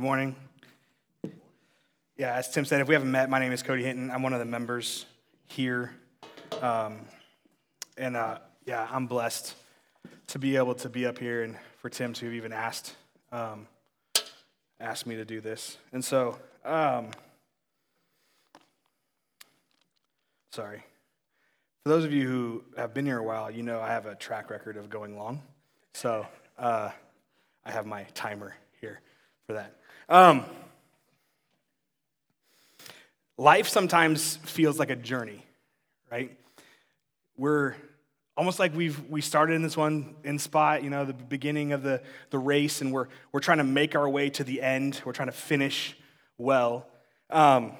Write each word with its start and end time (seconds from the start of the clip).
Good 0.00 0.06
morning. 0.06 0.36
Yeah, 2.16 2.32
as 2.34 2.50
Tim 2.50 2.64
said, 2.64 2.80
if 2.80 2.88
we 2.88 2.94
haven't 2.94 3.10
met, 3.10 3.28
my 3.28 3.38
name 3.38 3.52
is 3.52 3.62
Cody 3.62 3.84
Hinton. 3.84 4.10
I'm 4.10 4.22
one 4.22 4.32
of 4.32 4.38
the 4.38 4.46
members 4.46 5.04
here. 5.44 5.94
Um, 6.62 7.00
and 7.98 8.16
uh, 8.16 8.38
yeah, 8.64 8.88
I'm 8.90 9.06
blessed 9.06 9.54
to 10.28 10.38
be 10.38 10.56
able 10.56 10.74
to 10.76 10.88
be 10.88 11.04
up 11.04 11.18
here 11.18 11.42
and 11.42 11.54
for 11.82 11.90
Tim 11.90 12.14
to 12.14 12.24
have 12.24 12.32
even 12.32 12.50
asked, 12.50 12.94
um, 13.30 13.66
asked 14.80 15.06
me 15.06 15.16
to 15.16 15.26
do 15.26 15.42
this. 15.42 15.76
And 15.92 16.02
so, 16.02 16.38
um, 16.64 17.08
sorry. 20.50 20.82
For 21.82 21.90
those 21.90 22.06
of 22.06 22.12
you 22.14 22.26
who 22.26 22.64
have 22.78 22.94
been 22.94 23.04
here 23.04 23.18
a 23.18 23.22
while, 23.22 23.50
you 23.50 23.62
know 23.62 23.80
I 23.80 23.88
have 23.88 24.06
a 24.06 24.14
track 24.14 24.48
record 24.48 24.78
of 24.78 24.88
going 24.88 25.18
long. 25.18 25.42
So 25.92 26.26
uh, 26.58 26.88
I 27.66 27.70
have 27.70 27.84
my 27.84 28.04
timer 28.14 28.54
here 28.80 29.02
for 29.46 29.52
that. 29.52 29.76
Um, 30.10 30.44
life 33.38 33.68
sometimes 33.68 34.38
feels 34.38 34.76
like 34.76 34.90
a 34.90 34.96
journey, 34.96 35.46
right? 36.10 36.36
We're 37.36 37.76
almost 38.36 38.58
like 38.58 38.74
we've 38.74 39.08
we 39.08 39.20
started 39.20 39.54
in 39.54 39.62
this 39.62 39.76
one 39.76 40.16
in 40.24 40.40
spot, 40.40 40.82
you 40.82 40.90
know, 40.90 41.04
the 41.04 41.12
beginning 41.12 41.72
of 41.72 41.84
the, 41.84 42.02
the 42.30 42.40
race, 42.40 42.80
and 42.80 42.92
we're 42.92 43.06
we're 43.30 43.38
trying 43.38 43.58
to 43.58 43.64
make 43.64 43.94
our 43.94 44.08
way 44.08 44.30
to 44.30 44.42
the 44.42 44.60
end. 44.60 45.00
We're 45.04 45.12
trying 45.12 45.28
to 45.28 45.32
finish 45.32 45.96
well. 46.38 46.88
Um, 47.30 47.74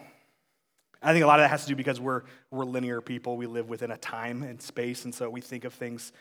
I 1.03 1.13
think 1.13 1.25
a 1.25 1.27
lot 1.27 1.41
of 1.41 1.45
that 1.45 1.51
has 1.51 1.65
to 1.65 1.69
do 1.69 1.75
because 1.75 1.99
we're 1.99 2.23
we're 2.53 2.65
linear 2.65 3.01
people. 3.01 3.37
We 3.39 3.47
live 3.49 3.69
within 3.69 3.91
a 3.91 3.99
time 3.99 4.45
and 4.45 4.63
space, 4.63 5.05
and 5.05 5.13
so 5.13 5.29
we 5.29 5.41
think 5.41 5.65
of 5.65 5.75
things 5.75 6.13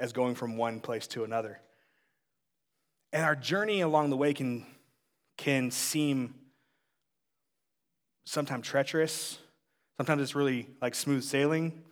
as 0.00 0.14
going 0.14 0.34
from 0.34 0.56
one 0.56 0.80
place 0.80 1.06
to 1.08 1.24
another. 1.24 1.60
And 3.12 3.22
our 3.22 3.36
journey 3.36 3.82
along 3.82 4.08
the 4.08 4.16
way 4.16 4.32
can 4.32 4.64
can 5.38 5.70
seem 5.70 6.34
sometimes 8.26 8.66
treacherous. 8.66 9.38
Sometimes 9.96 10.20
it's 10.20 10.34
really 10.34 10.68
like 10.82 10.94
smooth 10.94 11.24
sailing. 11.24 11.82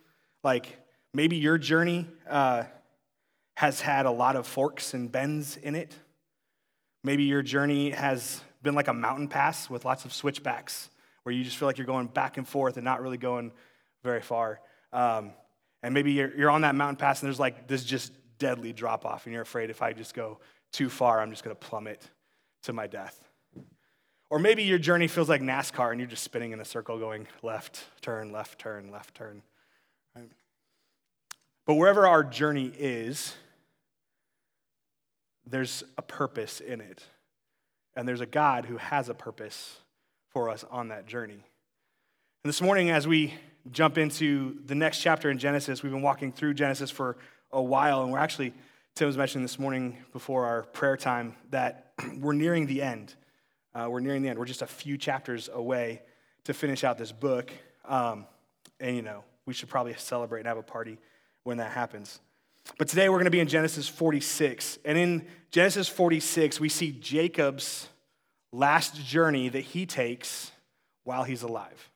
Like 0.43 0.77
maybe 1.13 1.37
your 1.37 1.57
journey 1.57 2.05
uh, 2.29 2.65
has 3.55 3.81
had 3.81 4.05
a 4.05 4.11
lot 4.11 4.35
of 4.35 4.45
forks 4.45 4.93
and 4.93 5.11
bends 5.11 5.57
in 5.57 5.73
it. 5.73 5.95
Maybe 7.03 7.23
your 7.23 7.41
journey 7.41 7.89
has 7.89 8.41
been 8.61 8.75
like 8.75 8.87
a 8.87 8.93
mountain 8.93 9.27
pass 9.27 9.69
with 9.69 9.83
lots 9.83 10.05
of 10.05 10.13
switchbacks 10.13 10.89
where 11.23 11.33
you 11.33 11.43
just 11.43 11.57
feel 11.57 11.67
like 11.67 11.79
you're 11.79 11.87
going 11.87 12.07
back 12.07 12.37
and 12.37 12.47
forth 12.47 12.77
and 12.77 12.85
not 12.85 13.01
really 13.01 13.17
going 13.17 13.51
very 14.03 14.21
far. 14.21 14.61
Um, 14.93 15.31
and 15.81 15.93
maybe 15.93 16.11
you're, 16.11 16.35
you're 16.37 16.49
on 16.51 16.61
that 16.61 16.75
mountain 16.75 16.97
pass 16.97 17.21
and 17.21 17.27
there's 17.27 17.39
like 17.39 17.67
this 17.67 17.83
just 17.83 18.13
deadly 18.37 18.73
drop 18.73 19.05
off, 19.05 19.25
and 19.25 19.33
you're 19.33 19.41
afraid 19.41 19.69
if 19.69 19.81
I 19.81 19.93
just 19.93 20.13
go 20.13 20.39
too 20.71 20.89
far, 20.89 21.19
I'm 21.19 21.31
just 21.31 21.43
going 21.43 21.55
to 21.55 21.59
plummet 21.59 22.07
to 22.63 22.73
my 22.73 22.87
death. 22.87 23.26
Or 24.29 24.39
maybe 24.39 24.63
your 24.63 24.77
journey 24.77 25.07
feels 25.07 25.29
like 25.29 25.41
NASCAR 25.41 25.91
and 25.91 25.99
you're 25.99 26.09
just 26.09 26.23
spinning 26.23 26.51
in 26.51 26.59
a 26.59 26.65
circle 26.65 26.99
going 26.99 27.27
left, 27.43 27.85
turn, 28.01 28.31
left, 28.31 28.59
turn, 28.59 28.91
left, 28.91 29.15
turn. 29.15 29.41
Right? 30.15 30.29
But 31.65 31.75
wherever 31.75 32.05
our 32.05 32.23
journey 32.23 32.71
is, 32.77 33.35
there's 35.45 35.83
a 35.97 36.01
purpose 36.01 36.59
in 36.59 36.81
it. 36.81 37.03
And 37.95 38.07
there's 38.07 38.21
a 38.21 38.25
God 38.25 38.65
who 38.65 38.77
has 38.77 39.09
a 39.09 39.13
purpose 39.13 39.79
for 40.29 40.49
us 40.49 40.65
on 40.69 40.89
that 40.89 41.07
journey. 41.07 41.33
And 41.33 42.49
this 42.49 42.61
morning, 42.61 42.89
as 42.89 43.07
we 43.07 43.33
jump 43.71 43.97
into 43.97 44.57
the 44.65 44.75
next 44.75 44.99
chapter 44.99 45.29
in 45.31 45.37
Genesis, 45.37 45.83
we've 45.83 45.91
been 45.91 46.01
walking 46.01 46.31
through 46.31 46.53
Genesis 46.53 46.91
for 46.91 47.17
a 47.51 47.61
while, 47.61 48.03
and 48.03 48.11
we're 48.11 48.19
actually, 48.19 48.53
Tim 48.95 49.07
was 49.07 49.17
mentioning 49.17 49.43
this 49.43 49.57
morning 49.57 49.97
before 50.13 50.45
our 50.45 50.63
prayer 50.63 50.97
time 50.97 51.35
that 51.49 51.93
we're 52.19 52.33
nearing 52.33 52.67
the 52.67 52.81
end. 52.81 53.15
Uh, 53.77 53.87
we're 53.87 53.99
nearing 53.99 54.23
the 54.23 54.29
end. 54.29 54.39
We're 54.39 54.45
just 54.45 54.63
a 54.63 54.67
few 54.67 54.97
chapters 54.97 55.49
away 55.53 56.01
to 56.45 56.53
finish 56.53 56.83
out 56.83 56.97
this 56.97 57.11
book. 57.11 57.51
Um, 57.85 58.25
and, 58.79 58.95
you 58.95 59.03
know, 59.03 59.23
we 59.45 59.53
should 59.53 59.69
probably 59.69 59.93
celebrate 59.93 60.39
and 60.39 60.47
have 60.47 60.57
a 60.57 60.63
party 60.63 60.97
when 61.43 61.57
that 61.57 61.71
happens. 61.71 62.19
But 62.79 62.87
today 62.87 63.07
we're 63.07 63.17
going 63.17 63.25
to 63.25 63.31
be 63.31 63.39
in 63.39 63.47
Genesis 63.47 63.87
46. 63.87 64.79
And 64.83 64.97
in 64.97 65.27
Genesis 65.51 65.87
46, 65.87 66.59
we 66.59 66.69
see 66.69 66.91
Jacob's 66.91 67.87
last 68.51 68.95
journey 68.95 69.47
that 69.49 69.61
he 69.61 69.85
takes 69.85 70.51
while 71.03 71.23
he's 71.23 71.43
alive. 71.43 71.91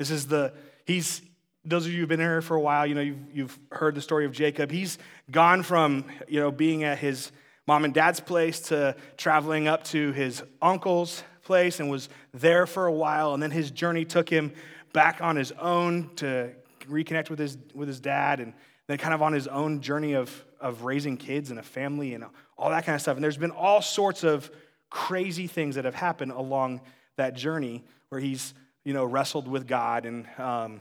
This 0.00 0.10
is 0.10 0.26
the, 0.26 0.52
he's, 0.84 1.22
those 1.64 1.86
of 1.86 1.92
you 1.92 2.00
who've 2.00 2.08
been 2.08 2.18
here 2.18 2.42
for 2.42 2.56
a 2.56 2.60
while, 2.60 2.84
you 2.84 2.96
know, 2.96 3.02
you've, 3.02 3.18
you've 3.32 3.58
heard 3.70 3.94
the 3.94 4.02
story 4.02 4.24
of 4.24 4.32
Jacob. 4.32 4.72
He's 4.72 4.98
gone 5.30 5.62
from, 5.62 6.06
you 6.26 6.40
know, 6.40 6.50
being 6.50 6.82
at 6.82 6.98
his 6.98 7.30
mom 7.68 7.84
and 7.84 7.92
dad's 7.92 8.18
place 8.18 8.60
to 8.60 8.96
traveling 9.18 9.68
up 9.68 9.84
to 9.84 10.10
his 10.12 10.42
uncle's 10.62 11.22
place 11.42 11.80
and 11.80 11.90
was 11.90 12.08
there 12.32 12.66
for 12.66 12.86
a 12.86 12.92
while. 12.92 13.34
And 13.34 13.42
then 13.42 13.50
his 13.50 13.70
journey 13.70 14.06
took 14.06 14.26
him 14.26 14.54
back 14.94 15.20
on 15.20 15.36
his 15.36 15.52
own 15.52 16.08
to 16.16 16.50
reconnect 16.88 17.28
with 17.28 17.38
his, 17.38 17.58
with 17.74 17.86
his 17.86 18.00
dad 18.00 18.40
and 18.40 18.54
then 18.86 18.96
kind 18.96 19.12
of 19.12 19.20
on 19.20 19.34
his 19.34 19.46
own 19.46 19.82
journey 19.82 20.14
of, 20.14 20.46
of 20.58 20.84
raising 20.84 21.18
kids 21.18 21.50
and 21.50 21.60
a 21.60 21.62
family 21.62 22.14
and 22.14 22.24
all 22.56 22.70
that 22.70 22.86
kind 22.86 22.96
of 22.96 23.02
stuff. 23.02 23.18
And 23.18 23.22
there's 23.22 23.36
been 23.36 23.50
all 23.50 23.82
sorts 23.82 24.24
of 24.24 24.50
crazy 24.88 25.46
things 25.46 25.74
that 25.74 25.84
have 25.84 25.94
happened 25.94 26.32
along 26.32 26.80
that 27.16 27.34
journey 27.36 27.84
where 28.08 28.18
he's, 28.18 28.54
you 28.86 28.94
know, 28.94 29.04
wrestled 29.04 29.46
with 29.46 29.66
God 29.66 30.06
and, 30.06 30.26
um, 30.38 30.80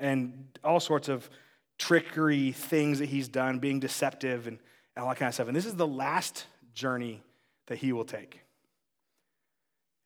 and 0.00 0.48
all 0.64 0.80
sorts 0.80 1.08
of 1.08 1.30
trickery 1.78 2.50
things 2.50 2.98
that 2.98 3.06
he's 3.06 3.28
done, 3.28 3.60
being 3.60 3.78
deceptive 3.78 4.48
and 4.48 4.58
all 4.96 5.08
that 5.08 5.16
kind 5.16 5.28
of 5.28 5.34
stuff. 5.34 5.48
And 5.48 5.56
this 5.56 5.66
is 5.66 5.74
the 5.74 5.86
last 5.86 6.46
journey 6.74 7.22
that 7.66 7.78
he 7.78 7.92
will 7.92 8.04
take. 8.04 8.40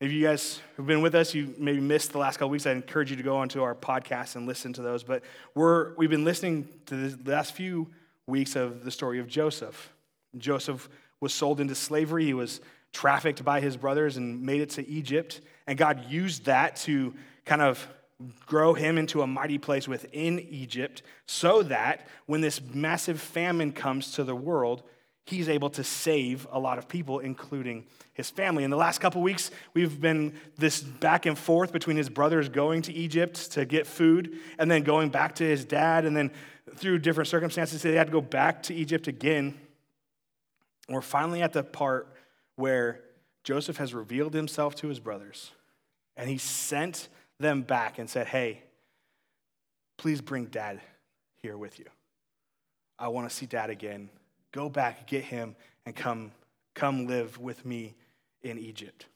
If 0.01 0.11
you 0.12 0.25
guys 0.25 0.61
have 0.78 0.87
been 0.87 1.03
with 1.03 1.15
us, 1.15 1.34
you 1.34 1.55
maybe 1.59 1.81
missed 1.81 2.12
the 2.12 2.19
last 2.19 2.39
couple 2.39 2.49
weeks, 2.49 2.67
I 2.67 2.73
encourage 2.73 3.11
you 3.11 3.19
to 3.19 3.23
go 3.23 3.37
onto 3.37 3.62
our 3.62 3.75
podcast 3.75 4.34
and 4.34 4.47
listen 4.47 4.73
to 4.75 4.83
those. 4.83 5.03
But 5.03 5.23
we're, 5.55 5.95
we've 5.97 6.09
been 6.09 6.25
listening 6.25 6.69
to 6.87 7.11
the 7.11 7.31
last 7.31 7.53
few 7.53 7.89
weeks 8.27 8.56
of 8.56 8.83
the 8.83 8.91
story 8.91 9.19
of 9.19 9.29
Joseph. 9.29 9.93
Joseph 10.39 10.89
was 11.21 11.34
sold 11.34 11.61
into 11.61 11.75
slavery. 11.75 12.25
He 12.25 12.34
was 12.34 12.62
trafficked 12.93 13.45
by 13.45 13.61
his 13.61 13.77
brothers 13.77 14.17
and 14.17 14.43
made 14.43 14.62
it 14.62 14.71
to 14.71 14.89
Egypt. 14.89 15.43
And 15.67 15.77
God 15.77 16.06
used 16.09 16.47
that 16.47 16.77
to 16.77 17.15
kind 17.45 17.61
of 17.61 17.87
grow 18.47 18.75
him 18.75 18.98
into 18.98 19.22
a 19.22 19.26
mighty 19.26 19.58
place 19.58 19.88
within 19.88 20.41
Egypt 20.41 21.03
so 21.26 21.62
that 21.64 22.06
when 22.26 22.41
this 22.41 22.60
massive 22.60 23.20
famine 23.20 23.72
comes 23.72 24.12
to 24.12 24.25
the 24.25 24.34
world, 24.34 24.82
he's 25.25 25.48
able 25.48 25.70
to 25.70 25.84
save 25.84 26.47
a 26.50 26.58
lot 26.58 26.78
of 26.78 26.88
people, 26.88 27.20
including 27.20 27.86
his 28.12 28.28
family. 28.28 28.64
In 28.64 28.70
the 28.70 28.76
last 28.76 29.00
couple 29.00 29.22
weeks, 29.22 29.50
we've 29.75 30.00
been 30.00 30.34
this 30.58 30.81
back 30.81 31.25
and 31.25 31.38
forth 31.38 31.72
between 31.72 31.97
his 31.97 32.08
brothers 32.08 32.48
going 32.48 32.82
to 32.82 32.92
Egypt 32.92 33.53
to 33.53 33.64
get 33.64 33.86
food 33.86 34.38
and 34.58 34.70
then 34.70 34.82
going 34.82 35.08
back 35.08 35.37
to 35.37 35.44
his 35.44 35.64
dad, 35.64 36.04
and 36.04 36.16
then 36.16 36.31
through 36.75 36.98
different 36.98 37.28
circumstances, 37.28 37.82
they 37.82 37.94
had 37.94 38.08
to 38.08 38.12
go 38.12 38.20
back 38.20 38.62
to 38.64 38.75
Egypt 38.75 39.08
again. 39.08 39.58
we're 40.88 41.00
finally 41.00 41.41
at 41.41 41.52
the 41.52 41.62
part 41.62 42.08
where 42.56 43.00
Joseph 43.44 43.76
has 43.78 43.94
revealed 43.94 44.34
himself 44.34 44.75
to 44.76 44.88
his 44.88 44.98
brothers, 44.98 45.52
and 46.16 46.28
he 46.28 46.38
sent 46.38 47.08
them 47.41 47.62
back 47.62 47.99
and 47.99 48.09
said, 48.09 48.28
Hey, 48.28 48.62
please 49.97 50.21
bring 50.21 50.47
dad 50.47 50.81
here 51.43 51.56
with 51.56 51.78
you. 51.78 51.87
I 52.99 53.09
want 53.09 53.28
to 53.28 53.34
see 53.34 53.47
dad 53.47 53.71
again. 53.71 54.11
Go 54.53 54.69
back, 54.69 55.06
get 55.06 55.25
him, 55.25 55.56
and 55.87 55.97
come, 55.97 56.33
come 56.75 57.06
live 57.06 57.39
with 57.39 57.65
me 57.65 57.95
in 58.43 58.59
Egypt. 58.59 59.06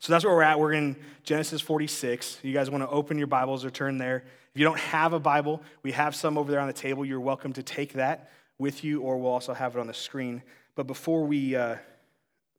So 0.00 0.12
that's 0.12 0.24
where 0.24 0.34
we're 0.34 0.42
at. 0.42 0.58
We're 0.58 0.72
in 0.72 0.96
Genesis 1.22 1.60
46. 1.60 2.38
You 2.42 2.52
guys 2.52 2.70
want 2.70 2.82
to 2.82 2.88
open 2.88 3.18
your 3.18 3.26
Bibles 3.26 3.64
or 3.64 3.70
turn 3.70 3.98
there. 3.98 4.24
If 4.54 4.60
you 4.60 4.64
don't 4.64 4.78
have 4.78 5.12
a 5.12 5.20
Bible, 5.20 5.62
we 5.82 5.92
have 5.92 6.14
some 6.14 6.36
over 6.36 6.50
there 6.50 6.60
on 6.60 6.66
the 6.66 6.72
table. 6.72 7.04
You're 7.04 7.20
welcome 7.20 7.52
to 7.54 7.62
take 7.62 7.94
that 7.94 8.30
with 8.58 8.82
you, 8.84 9.02
or 9.02 9.18
we'll 9.18 9.32
also 9.32 9.54
have 9.54 9.76
it 9.76 9.80
on 9.80 9.86
the 9.86 9.94
screen. 9.94 10.42
But 10.74 10.86
before 10.86 11.24
we, 11.24 11.54
uh, 11.54 11.76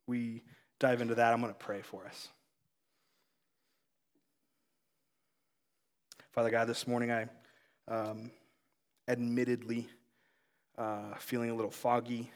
we 0.07 0.43
dive 0.79 1.01
into 1.01 1.15
that, 1.15 1.33
I'm 1.33 1.41
going 1.41 1.53
to 1.53 1.59
pray 1.59 1.81
for 1.81 2.05
us. 2.05 2.29
Father 6.31 6.51
God, 6.51 6.67
this 6.67 6.85
morning 6.85 7.11
I 7.11 7.25
um, 7.87 8.29
admittedly 9.07 9.89
uh, 10.77 11.15
feeling 11.17 11.49
a 11.49 11.55
little 11.55 11.71
foggy, 11.71 12.31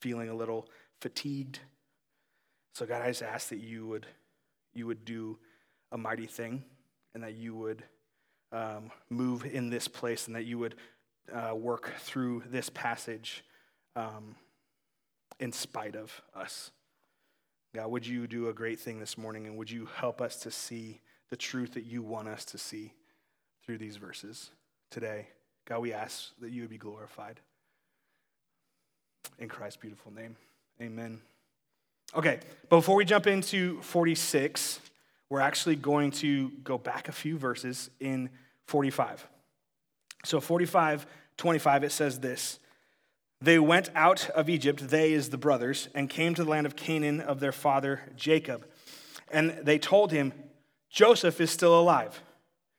feeling 0.00 0.30
a 0.30 0.34
little 0.34 0.70
fatigued. 1.02 1.58
So 2.72 2.86
God, 2.86 3.02
I 3.02 3.08
just 3.08 3.22
ask 3.22 3.50
that 3.50 3.60
you 3.60 3.86
would 3.86 4.06
you 4.72 4.86
would 4.86 5.04
do 5.04 5.38
a 5.92 5.98
mighty 5.98 6.26
thing, 6.26 6.64
and 7.12 7.22
that 7.22 7.34
you 7.34 7.54
would 7.54 7.84
um, 8.52 8.90
move 9.10 9.44
in 9.44 9.68
this 9.68 9.86
place, 9.86 10.26
and 10.26 10.34
that 10.34 10.46
you 10.46 10.58
would 10.58 10.74
uh, 11.30 11.54
work 11.54 11.92
through 11.98 12.42
this 12.50 12.70
passage 12.70 13.44
um, 13.96 14.34
in 15.38 15.52
spite 15.52 15.94
of 15.94 16.22
us. 16.34 16.70
God, 17.74 17.90
would 17.90 18.06
you 18.06 18.26
do 18.26 18.48
a 18.48 18.54
great 18.54 18.80
thing 18.80 18.98
this 18.98 19.18
morning, 19.18 19.46
and 19.46 19.58
would 19.58 19.70
you 19.70 19.88
help 19.94 20.22
us 20.22 20.36
to 20.36 20.50
see 20.50 21.02
the 21.30 21.36
truth 21.36 21.74
that 21.74 21.84
you 21.84 22.02
want 22.02 22.28
us 22.28 22.44
to 22.46 22.58
see 22.58 22.92
through 23.64 23.78
these 23.78 23.96
verses 23.96 24.50
today. 24.90 25.28
God, 25.66 25.80
we 25.80 25.92
ask 25.92 26.30
that 26.40 26.50
you 26.50 26.62
would 26.62 26.70
be 26.70 26.78
glorified. 26.78 27.40
In 29.38 29.48
Christ's 29.48 29.78
beautiful 29.78 30.12
name, 30.12 30.36
amen. 30.80 31.20
Okay, 32.14 32.38
but 32.68 32.76
before 32.76 32.94
we 32.94 33.04
jump 33.04 33.26
into 33.26 33.80
46, 33.80 34.80
we're 35.28 35.40
actually 35.40 35.76
going 35.76 36.10
to 36.12 36.50
go 36.62 36.78
back 36.78 37.08
a 37.08 37.12
few 37.12 37.38
verses 37.38 37.90
in 37.98 38.30
45. 38.66 39.26
So 40.24 40.40
45, 40.40 41.06
25, 41.36 41.84
it 41.84 41.92
says 41.92 42.20
this. 42.20 42.60
They 43.40 43.58
went 43.58 43.90
out 43.94 44.30
of 44.30 44.48
Egypt, 44.48 44.88
they 44.88 45.12
is 45.12 45.30
the 45.30 45.38
brothers, 45.38 45.88
and 45.94 46.08
came 46.08 46.34
to 46.34 46.44
the 46.44 46.50
land 46.50 46.66
of 46.66 46.76
Canaan 46.76 47.20
of 47.20 47.40
their 47.40 47.52
father 47.52 48.00
Jacob. 48.16 48.66
And 49.30 49.58
they 49.62 49.78
told 49.78 50.12
him, 50.12 50.32
Joseph 50.94 51.40
is 51.40 51.50
still 51.50 51.78
alive. 51.78 52.22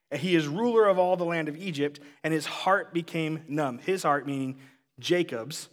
And 0.09 0.21
he 0.21 0.35
is 0.35 0.47
ruler 0.47 0.85
of 0.85 0.97
all 0.97 1.17
the 1.17 1.25
land 1.25 1.49
of 1.49 1.57
Egypt, 1.57 1.99
and 2.23 2.33
his 2.33 2.45
heart 2.45 2.93
became 2.93 3.43
numb. 3.49 3.79
His 3.79 4.03
heart, 4.03 4.25
meaning 4.25 4.57
Jacob's, 4.99 5.67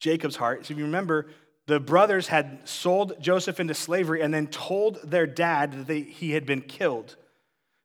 Jacob's 0.00 0.34
heart. 0.34 0.66
So 0.66 0.72
if 0.72 0.78
you 0.78 0.84
remember, 0.84 1.28
the 1.66 1.78
brothers 1.78 2.26
had 2.26 2.58
sold 2.64 3.14
Joseph 3.20 3.60
into 3.60 3.72
slavery 3.72 4.20
and 4.20 4.34
then 4.34 4.48
told 4.48 4.98
their 5.08 5.28
dad 5.28 5.72
that 5.72 5.86
they, 5.86 6.00
he 6.00 6.32
had 6.32 6.44
been 6.44 6.60
killed. 6.60 7.14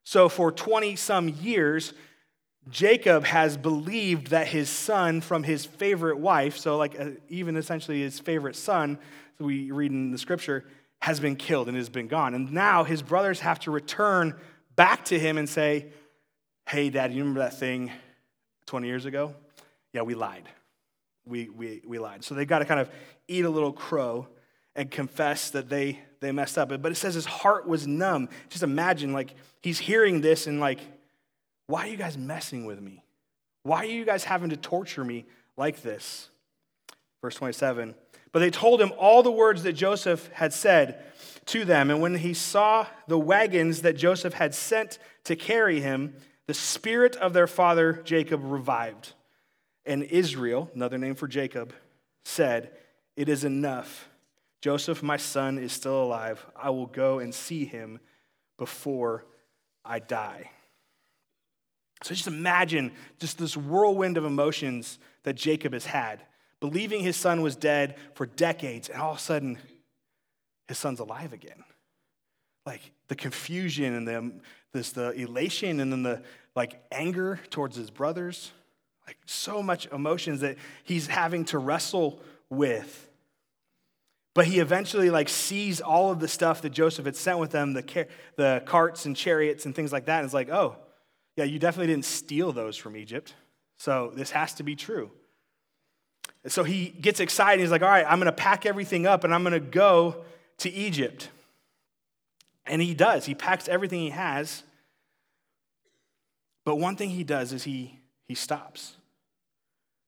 So 0.02 0.28
for 0.28 0.50
20 0.50 0.96
some 0.96 1.28
years, 1.28 1.92
Jacob 2.70 3.24
has 3.24 3.56
believed 3.56 4.28
that 4.28 4.48
his 4.48 4.68
son 4.68 5.20
from 5.20 5.44
his 5.44 5.64
favorite 5.64 6.18
wife, 6.18 6.56
so 6.58 6.76
like 6.76 6.98
uh, 6.98 7.10
even 7.28 7.56
essentially 7.56 8.00
his 8.00 8.18
favorite 8.18 8.56
son, 8.56 8.98
we 9.38 9.70
read 9.70 9.92
in 9.92 10.10
the 10.10 10.18
scripture, 10.18 10.64
has 11.02 11.18
been 11.18 11.34
killed 11.34 11.66
and 11.66 11.76
has 11.76 11.88
been 11.88 12.06
gone. 12.06 12.32
And 12.32 12.52
now 12.52 12.84
his 12.84 13.02
brothers 13.02 13.40
have 13.40 13.58
to 13.60 13.72
return 13.72 14.36
back 14.76 15.04
to 15.06 15.18
him 15.18 15.36
and 15.36 15.48
say, 15.48 15.88
Hey, 16.68 16.90
dad, 16.90 17.12
you 17.12 17.18
remember 17.18 17.40
that 17.40 17.58
thing 17.58 17.90
20 18.66 18.86
years 18.86 19.04
ago? 19.04 19.34
Yeah, 19.92 20.02
we 20.02 20.14
lied. 20.14 20.48
We, 21.26 21.48
we, 21.48 21.82
we 21.84 21.98
lied. 21.98 22.22
So 22.22 22.36
they've 22.36 22.46
got 22.46 22.60
to 22.60 22.64
kind 22.64 22.78
of 22.78 22.88
eat 23.26 23.44
a 23.44 23.50
little 23.50 23.72
crow 23.72 24.28
and 24.76 24.92
confess 24.92 25.50
that 25.50 25.68
they, 25.68 25.98
they 26.20 26.30
messed 26.30 26.56
up. 26.56 26.68
But 26.68 26.92
it 26.92 26.94
says 26.94 27.14
his 27.14 27.26
heart 27.26 27.66
was 27.66 27.84
numb. 27.84 28.28
Just 28.48 28.62
imagine, 28.62 29.12
like, 29.12 29.34
he's 29.60 29.80
hearing 29.80 30.20
this 30.20 30.46
and, 30.46 30.60
like, 30.60 30.78
why 31.66 31.80
are 31.80 31.88
you 31.88 31.96
guys 31.96 32.16
messing 32.16 32.64
with 32.64 32.80
me? 32.80 33.02
Why 33.64 33.78
are 33.78 33.86
you 33.86 34.04
guys 34.04 34.22
having 34.22 34.50
to 34.50 34.56
torture 34.56 35.04
me 35.04 35.26
like 35.56 35.82
this? 35.82 36.28
Verse 37.20 37.34
27. 37.34 37.96
But 38.32 38.40
they 38.40 38.50
told 38.50 38.80
him 38.80 38.92
all 38.98 39.22
the 39.22 39.30
words 39.30 39.62
that 39.62 39.74
Joseph 39.74 40.28
had 40.32 40.52
said 40.52 41.04
to 41.46 41.64
them. 41.64 41.90
And 41.90 42.00
when 42.00 42.16
he 42.16 42.34
saw 42.34 42.86
the 43.06 43.18
wagons 43.18 43.82
that 43.82 43.96
Joseph 43.96 44.34
had 44.34 44.54
sent 44.54 44.98
to 45.24 45.36
carry 45.36 45.80
him, 45.80 46.14
the 46.46 46.54
spirit 46.54 47.14
of 47.16 47.32
their 47.32 47.46
father 47.46 48.00
Jacob 48.04 48.40
revived. 48.42 49.12
And 49.84 50.02
Israel, 50.04 50.70
another 50.74 50.98
name 50.98 51.14
for 51.14 51.28
Jacob, 51.28 51.74
said, 52.24 52.72
It 53.16 53.28
is 53.28 53.44
enough. 53.44 54.08
Joseph, 54.60 55.02
my 55.02 55.16
son, 55.16 55.58
is 55.58 55.72
still 55.72 56.02
alive. 56.02 56.44
I 56.56 56.70
will 56.70 56.86
go 56.86 57.18
and 57.18 57.34
see 57.34 57.64
him 57.64 58.00
before 58.58 59.26
I 59.84 59.98
die. 59.98 60.50
So 62.04 62.14
just 62.14 62.28
imagine 62.28 62.92
just 63.18 63.38
this 63.38 63.56
whirlwind 63.56 64.16
of 64.16 64.24
emotions 64.24 64.98
that 65.24 65.34
Jacob 65.34 65.72
has 65.72 65.86
had, 65.86 66.22
believing 66.62 67.00
his 67.00 67.16
son 67.16 67.42
was 67.42 67.56
dead 67.56 67.96
for 68.14 68.24
decades, 68.24 68.88
and 68.88 69.02
all 69.02 69.10
of 69.10 69.16
a 69.16 69.20
sudden, 69.20 69.58
his 70.68 70.78
son's 70.78 71.00
alive 71.00 71.32
again. 71.32 71.64
Like 72.64 72.92
the 73.08 73.16
confusion 73.16 73.92
and 73.94 74.06
the, 74.06 74.32
this, 74.72 74.92
the 74.92 75.10
elation 75.10 75.80
and 75.80 75.90
then 75.90 76.04
the 76.04 76.22
like 76.54 76.80
anger 76.92 77.40
towards 77.50 77.74
his 77.74 77.90
brothers, 77.90 78.52
like 79.08 79.16
so 79.26 79.60
much 79.60 79.86
emotions 79.86 80.42
that 80.42 80.56
he's 80.84 81.08
having 81.08 81.44
to 81.46 81.58
wrestle 81.58 82.20
with. 82.48 83.10
But 84.32 84.46
he 84.46 84.60
eventually 84.60 85.10
like 85.10 85.28
sees 85.28 85.80
all 85.80 86.12
of 86.12 86.20
the 86.20 86.28
stuff 86.28 86.62
that 86.62 86.70
Joseph 86.70 87.06
had 87.06 87.16
sent 87.16 87.40
with 87.40 87.50
them, 87.50 87.72
the, 87.72 88.06
the 88.36 88.62
carts 88.66 89.04
and 89.04 89.16
chariots 89.16 89.66
and 89.66 89.74
things 89.74 89.92
like 89.92 90.04
that, 90.04 90.18
and 90.20 90.26
is 90.26 90.32
like, 90.32 90.48
oh, 90.48 90.76
yeah, 91.36 91.42
you 91.42 91.58
definitely 91.58 91.92
didn't 91.92 92.04
steal 92.04 92.52
those 92.52 92.76
from 92.76 92.96
Egypt. 92.96 93.34
So 93.80 94.12
this 94.14 94.30
has 94.30 94.54
to 94.54 94.62
be 94.62 94.76
true. 94.76 95.10
So 96.46 96.64
he 96.64 96.88
gets 96.88 97.20
excited. 97.20 97.60
He's 97.60 97.70
like, 97.70 97.82
all 97.82 97.88
right, 97.88 98.06
I'm 98.08 98.18
going 98.18 98.26
to 98.26 98.32
pack 98.32 98.66
everything 98.66 99.06
up 99.06 99.24
and 99.24 99.34
I'm 99.34 99.42
going 99.42 99.52
to 99.52 99.60
go 99.60 100.24
to 100.58 100.70
Egypt. 100.70 101.28
And 102.66 102.82
he 102.82 102.94
does. 102.94 103.26
He 103.26 103.34
packs 103.34 103.68
everything 103.68 104.00
he 104.00 104.10
has. 104.10 104.62
But 106.64 106.76
one 106.76 106.96
thing 106.96 107.10
he 107.10 107.24
does 107.24 107.52
is 107.52 107.64
he, 107.64 107.98
he 108.26 108.34
stops. 108.34 108.96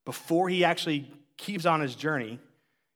Before 0.04 0.48
he 0.48 0.64
actually 0.64 1.10
keeps 1.36 1.66
on 1.66 1.80
his 1.80 1.94
journey, 1.94 2.38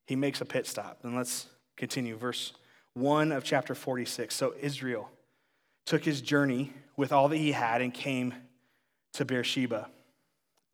he 0.06 0.16
makes 0.16 0.40
a 0.40 0.44
pit 0.44 0.66
stop. 0.66 1.00
And 1.02 1.16
let's 1.16 1.46
continue. 1.76 2.16
Verse 2.16 2.52
1 2.94 3.32
of 3.32 3.44
chapter 3.44 3.74
46. 3.74 4.34
So 4.34 4.54
Israel 4.60 5.10
took 5.86 6.04
his 6.04 6.20
journey 6.20 6.72
with 6.96 7.12
all 7.12 7.28
that 7.28 7.36
he 7.36 7.52
had 7.52 7.80
and 7.82 7.94
came 7.94 8.34
to 9.14 9.24
Beersheba 9.24 9.88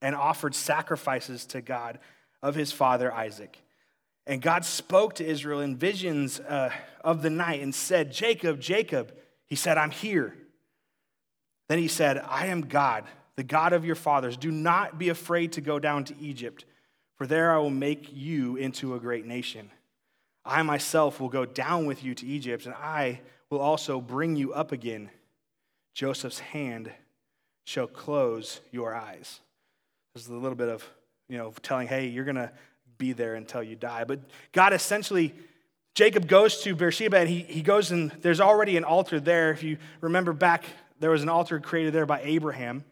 and 0.02 0.14
offered 0.14 0.54
sacrifices 0.54 1.46
to 1.46 1.60
God 1.60 1.98
of 2.44 2.54
his 2.54 2.70
father 2.70 3.12
Isaac. 3.12 3.58
And 4.26 4.40
God 4.40 4.64
spoke 4.64 5.14
to 5.14 5.26
Israel 5.26 5.60
in 5.60 5.76
visions 5.76 6.40
uh, 6.40 6.70
of 7.02 7.22
the 7.22 7.30
night 7.30 7.62
and 7.62 7.74
said, 7.74 8.12
Jacob, 8.12 8.60
Jacob. 8.60 9.12
He 9.46 9.56
said, 9.56 9.78
I'm 9.78 9.90
here. 9.90 10.34
Then 11.68 11.78
he 11.78 11.88
said, 11.88 12.18
I 12.28 12.46
am 12.46 12.62
God, 12.62 13.04
the 13.36 13.42
God 13.42 13.72
of 13.72 13.86
your 13.86 13.94
fathers. 13.94 14.36
Do 14.36 14.50
not 14.50 14.98
be 14.98 15.08
afraid 15.08 15.52
to 15.52 15.62
go 15.62 15.78
down 15.78 16.04
to 16.04 16.14
Egypt, 16.20 16.66
for 17.16 17.26
there 17.26 17.50
I 17.50 17.58
will 17.58 17.70
make 17.70 18.14
you 18.14 18.56
into 18.56 18.94
a 18.94 19.00
great 19.00 19.24
nation. 19.26 19.70
I 20.44 20.62
myself 20.62 21.20
will 21.20 21.30
go 21.30 21.46
down 21.46 21.86
with 21.86 22.04
you 22.04 22.14
to 22.14 22.26
Egypt, 22.26 22.66
and 22.66 22.74
I 22.74 23.20
will 23.48 23.60
also 23.60 24.00
bring 24.00 24.36
you 24.36 24.52
up 24.52 24.72
again. 24.72 25.08
Joseph's 25.94 26.40
hand 26.40 26.90
shall 27.64 27.86
close 27.86 28.60
your 28.70 28.94
eyes. 28.94 29.40
This 30.14 30.24
is 30.24 30.28
a 30.28 30.34
little 30.34 30.56
bit 30.56 30.68
of, 30.68 30.86
you 31.28 31.38
know, 31.38 31.52
telling, 31.62 31.88
hey, 31.88 32.08
you're 32.08 32.24
going 32.24 32.36
to 32.36 32.50
be 32.98 33.12
there 33.12 33.34
until 33.34 33.62
you 33.62 33.76
die. 33.76 34.04
But 34.04 34.20
God 34.52 34.72
essentially, 34.72 35.34
Jacob 35.94 36.26
goes 36.26 36.62
to 36.62 36.74
Beersheba 36.74 37.18
and 37.18 37.28
he, 37.28 37.40
he 37.40 37.62
goes 37.62 37.90
and 37.90 38.10
there's 38.22 38.40
already 38.40 38.76
an 38.76 38.84
altar 38.84 39.20
there. 39.20 39.50
If 39.50 39.62
you 39.62 39.78
remember 40.00 40.32
back, 40.32 40.64
there 41.00 41.10
was 41.10 41.22
an 41.22 41.28
altar 41.28 41.60
created 41.60 41.92
there 41.92 42.06
by 42.06 42.20
Abraham. 42.22 42.84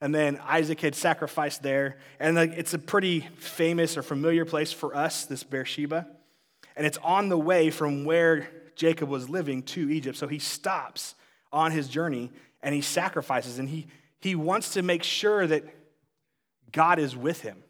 And 0.00 0.14
then 0.14 0.40
Isaac 0.44 0.80
had 0.80 0.94
sacrificed 0.94 1.62
there. 1.62 1.98
And 2.18 2.38
it's 2.38 2.72
a 2.72 2.78
pretty 2.78 3.20
famous 3.36 3.98
or 3.98 4.02
familiar 4.02 4.44
place 4.44 4.72
for 4.72 4.96
us, 4.96 5.26
this 5.26 5.42
Beersheba. 5.42 6.06
And 6.76 6.86
it's 6.86 6.98
on 6.98 7.28
the 7.28 7.38
way 7.38 7.70
from 7.70 8.04
where 8.04 8.48
Jacob 8.76 9.10
was 9.10 9.28
living 9.28 9.62
to 9.64 9.90
Egypt. 9.90 10.16
So 10.16 10.26
he 10.26 10.38
stops 10.38 11.14
on 11.52 11.72
his 11.72 11.88
journey 11.88 12.30
and 12.62 12.74
he 12.74 12.80
sacrifices 12.80 13.58
and 13.58 13.68
he, 13.68 13.88
he 14.20 14.34
wants 14.34 14.74
to 14.74 14.82
make 14.82 15.02
sure 15.02 15.46
that 15.46 15.64
God 16.72 16.98
is 16.98 17.16
with 17.16 17.42
him, 17.42 17.62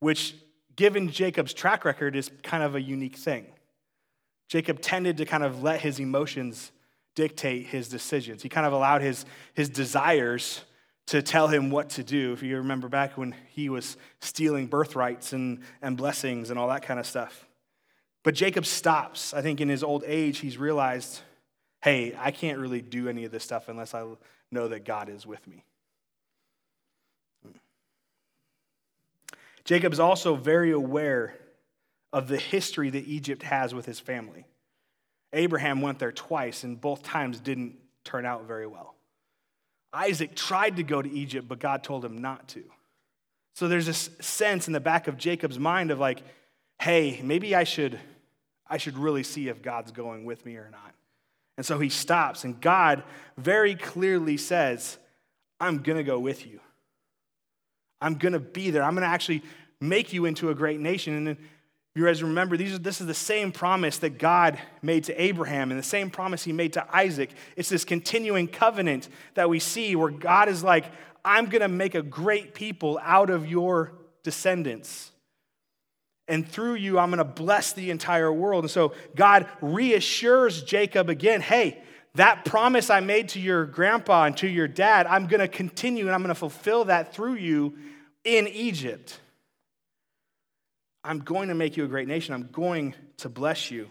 which, 0.00 0.34
given 0.76 1.10
Jacob's 1.10 1.54
track 1.54 1.84
record, 1.84 2.16
is 2.16 2.30
kind 2.42 2.62
of 2.62 2.74
a 2.74 2.80
unique 2.80 3.16
thing. 3.16 3.46
Jacob 4.48 4.80
tended 4.80 5.16
to 5.16 5.24
kind 5.24 5.42
of 5.42 5.62
let 5.62 5.80
his 5.80 5.98
emotions 5.98 6.70
dictate 7.14 7.66
his 7.66 7.88
decisions. 7.88 8.42
He 8.42 8.48
kind 8.48 8.66
of 8.66 8.72
allowed 8.72 9.02
his, 9.02 9.24
his 9.54 9.68
desires 9.68 10.62
to 11.06 11.22
tell 11.22 11.48
him 11.48 11.70
what 11.70 11.90
to 11.90 12.04
do. 12.04 12.32
If 12.32 12.42
you 12.42 12.56
remember 12.58 12.88
back 12.88 13.16
when 13.16 13.34
he 13.48 13.68
was 13.68 13.96
stealing 14.20 14.66
birthrights 14.66 15.32
and, 15.32 15.60
and 15.80 15.96
blessings 15.96 16.50
and 16.50 16.58
all 16.58 16.68
that 16.68 16.82
kind 16.82 17.00
of 17.00 17.06
stuff. 17.06 17.46
But 18.22 18.34
Jacob 18.34 18.66
stops. 18.66 19.32
I 19.32 19.40
think 19.40 19.60
in 19.60 19.68
his 19.68 19.82
old 19.82 20.04
age, 20.06 20.38
he's 20.38 20.58
realized 20.58 21.20
hey, 21.82 22.16
I 22.18 22.32
can't 22.32 22.58
really 22.58 22.80
do 22.80 23.08
any 23.08 23.24
of 23.24 23.30
this 23.30 23.44
stuff 23.44 23.68
unless 23.68 23.94
I 23.94 24.04
know 24.50 24.66
that 24.66 24.84
God 24.84 25.08
is 25.08 25.24
with 25.24 25.46
me. 25.46 25.62
Jacob 29.66 29.92
is 29.92 30.00
also 30.00 30.36
very 30.36 30.70
aware 30.70 31.36
of 32.12 32.28
the 32.28 32.38
history 32.38 32.88
that 32.88 33.04
Egypt 33.06 33.42
has 33.42 33.74
with 33.74 33.84
his 33.84 34.00
family. 34.00 34.46
Abraham 35.32 35.82
went 35.82 35.98
there 35.98 36.12
twice, 36.12 36.62
and 36.62 36.80
both 36.80 37.02
times 37.02 37.40
didn't 37.40 37.74
turn 38.04 38.24
out 38.24 38.46
very 38.46 38.66
well. 38.66 38.94
Isaac 39.92 40.36
tried 40.36 40.76
to 40.76 40.84
go 40.84 41.02
to 41.02 41.10
Egypt, 41.10 41.48
but 41.48 41.58
God 41.58 41.82
told 41.82 42.04
him 42.04 42.18
not 42.18 42.46
to. 42.48 42.62
So 43.54 43.66
there's 43.66 43.86
this 43.86 44.08
sense 44.20 44.68
in 44.68 44.72
the 44.72 44.80
back 44.80 45.08
of 45.08 45.18
Jacob's 45.18 45.58
mind 45.58 45.90
of 45.90 45.98
like, 45.98 46.22
hey, 46.80 47.20
maybe 47.24 47.54
I 47.54 47.64
should, 47.64 47.98
I 48.68 48.76
should 48.76 48.96
really 48.96 49.24
see 49.24 49.48
if 49.48 49.62
God's 49.62 49.90
going 49.90 50.24
with 50.24 50.46
me 50.46 50.56
or 50.56 50.68
not. 50.70 50.94
And 51.56 51.66
so 51.66 51.80
he 51.80 51.88
stops, 51.88 52.44
and 52.44 52.60
God 52.60 53.02
very 53.36 53.74
clearly 53.74 54.36
says, 54.36 54.96
I'm 55.58 55.78
going 55.78 55.96
to 55.96 56.04
go 56.04 56.20
with 56.20 56.46
you. 56.46 56.60
I'm 58.00 58.14
going 58.14 58.32
to 58.32 58.40
be 58.40 58.70
there. 58.70 58.82
I'm 58.82 58.94
going 58.94 59.02
to 59.02 59.08
actually 59.08 59.42
make 59.80 60.12
you 60.12 60.24
into 60.24 60.50
a 60.50 60.54
great 60.54 60.80
nation. 60.80 61.14
And 61.14 61.26
then 61.26 61.38
you 61.94 62.04
guys 62.04 62.22
remember, 62.22 62.56
these 62.56 62.74
are, 62.74 62.78
this 62.78 63.00
is 63.00 63.06
the 63.06 63.14
same 63.14 63.52
promise 63.52 63.98
that 63.98 64.18
God 64.18 64.58
made 64.82 65.04
to 65.04 65.20
Abraham 65.20 65.70
and 65.70 65.78
the 65.78 65.84
same 65.84 66.10
promise 66.10 66.44
he 66.44 66.52
made 66.52 66.74
to 66.74 66.86
Isaac. 66.94 67.30
It's 67.56 67.70
this 67.70 67.84
continuing 67.84 68.48
covenant 68.48 69.08
that 69.34 69.48
we 69.48 69.58
see 69.60 69.96
where 69.96 70.10
God 70.10 70.48
is 70.48 70.62
like, 70.62 70.84
I'm 71.24 71.46
going 71.46 71.62
to 71.62 71.68
make 71.68 71.94
a 71.94 72.02
great 72.02 72.54
people 72.54 73.00
out 73.02 73.30
of 73.30 73.48
your 73.48 73.92
descendants. 74.22 75.10
and 76.28 76.46
through 76.46 76.74
you, 76.74 76.98
I'm 76.98 77.10
going 77.10 77.18
to 77.18 77.24
bless 77.24 77.72
the 77.72 77.90
entire 77.90 78.32
world. 78.32 78.64
And 78.64 78.70
so 78.70 78.92
God 79.14 79.46
reassures 79.60 80.62
Jacob 80.62 81.08
again 81.08 81.40
hey, 81.40 81.82
that 82.16 82.44
promise 82.44 82.90
I 82.90 83.00
made 83.00 83.30
to 83.30 83.40
your 83.40 83.64
grandpa 83.64 84.24
and 84.24 84.36
to 84.38 84.48
your 84.48 84.68
dad, 84.68 85.06
I'm 85.06 85.26
going 85.26 85.40
to 85.40 85.48
continue 85.48 86.06
and 86.06 86.14
I'm 86.14 86.20
going 86.22 86.28
to 86.28 86.34
fulfill 86.34 86.86
that 86.86 87.14
through 87.14 87.34
you 87.34 87.74
in 88.24 88.48
Egypt. 88.48 89.18
I'm 91.04 91.20
going 91.20 91.48
to 91.48 91.54
make 91.54 91.76
you 91.76 91.84
a 91.84 91.88
great 91.88 92.08
nation. 92.08 92.34
I'm 92.34 92.48
going 92.52 92.94
to 93.18 93.28
bless 93.28 93.70
you. 93.70 93.88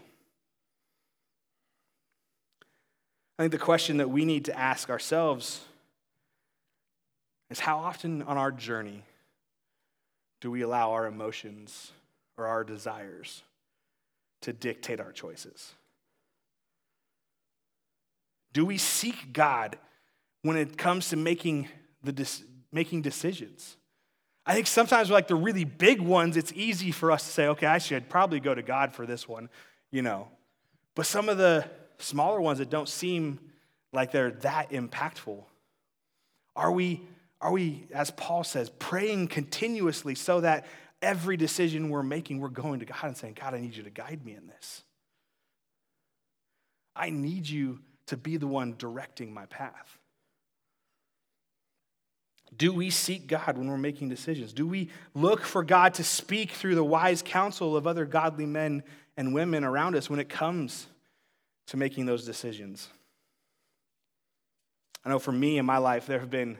I 3.38 3.44
think 3.44 3.51
the 3.51 3.58
question 3.58 3.98
that 3.98 4.10
we 4.10 4.25
need 4.25 4.46
to 4.46 4.58
ask 4.58 4.89
ourselves 4.89 5.62
is 7.50 7.60
how 7.60 7.77
often 7.79 8.22
on 8.24 8.38
our 8.38 8.51
journey 8.51 9.03
do 10.41 10.51
we 10.51 10.62
allow 10.62 10.91
our 10.91 11.05
emotions 11.05 11.91
or 12.38 12.48
our 12.48 12.63
desires 12.63 13.44
to 14.41 14.53
dictate 14.53 15.00
our 15.00 15.12
choices? 15.12 15.74
Do 18.56 18.66
we 18.66 18.78
seek 18.78 19.34
God 19.34 19.78
when 20.42 20.56
it 20.56 20.78
comes 20.78 21.10
to 21.10 21.18
making, 21.18 21.68
the, 22.02 22.42
making 22.72 23.02
decisions? 23.02 23.76
I 24.46 24.54
think 24.54 24.68
sometimes, 24.68 25.10
like 25.10 25.28
the 25.28 25.36
really 25.36 25.66
big 25.66 26.00
ones, 26.00 26.38
it's 26.38 26.54
easy 26.54 26.92
for 26.92 27.12
us 27.12 27.26
to 27.26 27.30
say, 27.34 27.48
okay, 27.48 27.68
I 27.68 27.80
should 27.80 28.08
probably 28.08 28.40
go 28.40 28.56
to 28.56 28.62
God 28.62 28.94
for 28.94 29.06
this 29.06 29.28
one, 29.28 29.50
you 29.92 30.02
know. 30.02 30.30
But 30.96 31.06
some 31.06 31.28
of 31.28 31.38
the 31.38 31.70
smaller 31.98 32.40
ones 32.40 32.60
that 32.60 32.70
don't 32.70 32.88
seem 32.88 33.40
like 33.92 34.14
they're 34.14 34.32
that 34.32 34.70
impactful, 34.70 35.44
are 36.56 36.72
we, 36.72 37.02
are 37.42 37.52
we, 37.52 37.88
as 37.94 38.10
Paul 38.12 38.46
says, 38.46 38.70
praying 38.80 39.28
continuously 39.28 40.16
so 40.16 40.40
that 40.40 40.66
every 41.02 41.36
decision 41.36 41.90
we're 41.90 42.04
making, 42.04 42.40
we're 42.40 42.48
going 42.48 42.80
to 42.80 42.86
God 42.86 43.04
and 43.04 43.18
saying, 43.18 43.36
God, 43.38 43.54
I 43.54 43.60
need 43.60 43.76
you 43.76 43.84
to 43.84 43.90
guide 43.90 44.24
me 44.24 44.34
in 44.34 44.48
this. 44.48 44.84
I 46.96 47.10
need 47.10 47.50
you 47.50 47.80
to 48.08 48.18
be 48.18 48.38
the 48.38 48.48
one 48.48 48.76
directing 48.78 49.34
my 49.34 49.46
path. 49.48 49.98
Do 52.58 52.72
we 52.72 52.90
seek 52.90 53.28
God 53.28 53.58
when 53.58 53.70
we're 53.70 53.78
making 53.78 54.10
decisions? 54.10 54.54
Do 54.54 54.66
we 54.68 54.90
look 55.14 55.42
for 55.42 55.64
God 55.64 55.96
to 55.96 56.04
speak 56.04 56.52
through 56.52 56.76
the 56.76 56.84
wise 56.84 57.22
counsel 57.22 57.76
of 57.76 57.88
other 57.88 58.06
godly 58.06 58.46
men 58.46 58.84
and 59.18 59.34
women 59.34 59.64
around 59.64 59.96
us 59.96 60.10
when 60.10 60.20
it 60.20 60.30
comes 60.30 60.88
to 61.68 61.78
making 61.78 62.06
those 62.06 62.26
decisions? 62.26 62.90
I 65.04 65.10
know 65.10 65.20
for 65.20 65.32
me 65.32 65.58
in 65.58 65.66
my 65.66 65.78
life, 65.78 66.08
there 66.08 66.20
have 66.20 66.30
been, 66.30 66.58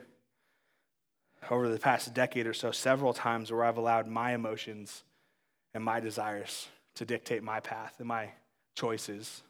over 1.50 1.68
the 1.68 1.78
past 1.78 2.12
decade 2.12 2.46
or 2.46 2.54
so, 2.54 2.72
several 2.72 3.14
times 3.14 3.50
where 3.50 3.64
I've 3.64 3.78
allowed 3.78 4.06
my 4.06 4.34
emotions 4.34 5.02
and 5.74 5.82
my 5.82 6.00
desires 6.00 6.68
to 6.96 7.04
dictate 7.04 7.42
my 7.42 7.60
path 7.60 7.94
and 7.98 8.08
my 8.08 8.30
choices. 8.74 9.42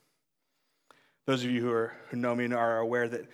Those 1.27 1.43
of 1.43 1.51
you 1.51 1.61
who, 1.61 1.73
are, 1.73 1.93
who 2.09 2.17
know 2.17 2.35
me 2.35 2.53
are 2.53 2.79
aware 2.79 3.09
that 3.09 3.27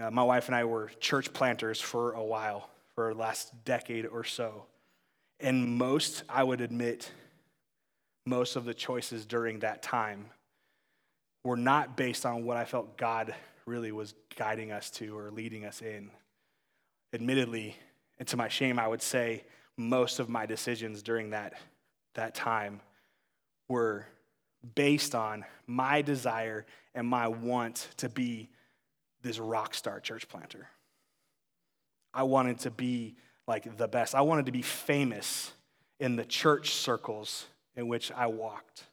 uh, 0.00 0.10
my 0.10 0.22
wife 0.22 0.46
and 0.46 0.54
I 0.54 0.64
were 0.64 0.90
church 1.00 1.32
planters 1.32 1.80
for 1.80 2.12
a 2.12 2.24
while, 2.24 2.70
for 2.94 3.12
the 3.12 3.20
last 3.20 3.52
decade 3.64 4.06
or 4.06 4.24
so. 4.24 4.64
And 5.38 5.76
most, 5.76 6.22
I 6.28 6.42
would 6.42 6.62
admit, 6.62 7.10
most 8.24 8.56
of 8.56 8.64
the 8.64 8.72
choices 8.72 9.26
during 9.26 9.60
that 9.60 9.82
time 9.82 10.26
were 11.44 11.56
not 11.56 11.96
based 11.96 12.24
on 12.24 12.44
what 12.44 12.56
I 12.56 12.64
felt 12.64 12.96
God 12.96 13.34
really 13.66 13.92
was 13.92 14.14
guiding 14.36 14.72
us 14.72 14.90
to 14.92 15.16
or 15.16 15.30
leading 15.30 15.64
us 15.64 15.82
in. 15.82 16.10
Admittedly, 17.12 17.76
and 18.18 18.28
to 18.28 18.36
my 18.36 18.48
shame, 18.48 18.78
I 18.78 18.88
would 18.88 19.02
say 19.02 19.44
most 19.76 20.20
of 20.20 20.28
my 20.28 20.46
decisions 20.46 21.02
during 21.02 21.30
that, 21.30 21.54
that 22.14 22.34
time 22.34 22.80
were 23.68 24.06
based 24.74 25.14
on 25.14 25.44
my 25.66 26.02
desire 26.02 26.66
and 26.94 27.06
my 27.06 27.28
want 27.28 27.88
to 27.98 28.08
be 28.08 28.48
this 29.22 29.38
rock 29.38 29.74
star 29.74 30.00
church 30.00 30.28
planter. 30.28 30.68
I 32.12 32.24
wanted 32.24 32.60
to 32.60 32.70
be 32.70 33.14
like 33.46 33.76
the 33.76 33.88
best. 33.88 34.14
I 34.14 34.22
wanted 34.22 34.46
to 34.46 34.52
be 34.52 34.62
famous 34.62 35.52
in 35.98 36.16
the 36.16 36.24
church 36.24 36.70
circles 36.70 37.46
in 37.76 37.88
which 37.88 38.10
I 38.12 38.26
walked, 38.26 38.84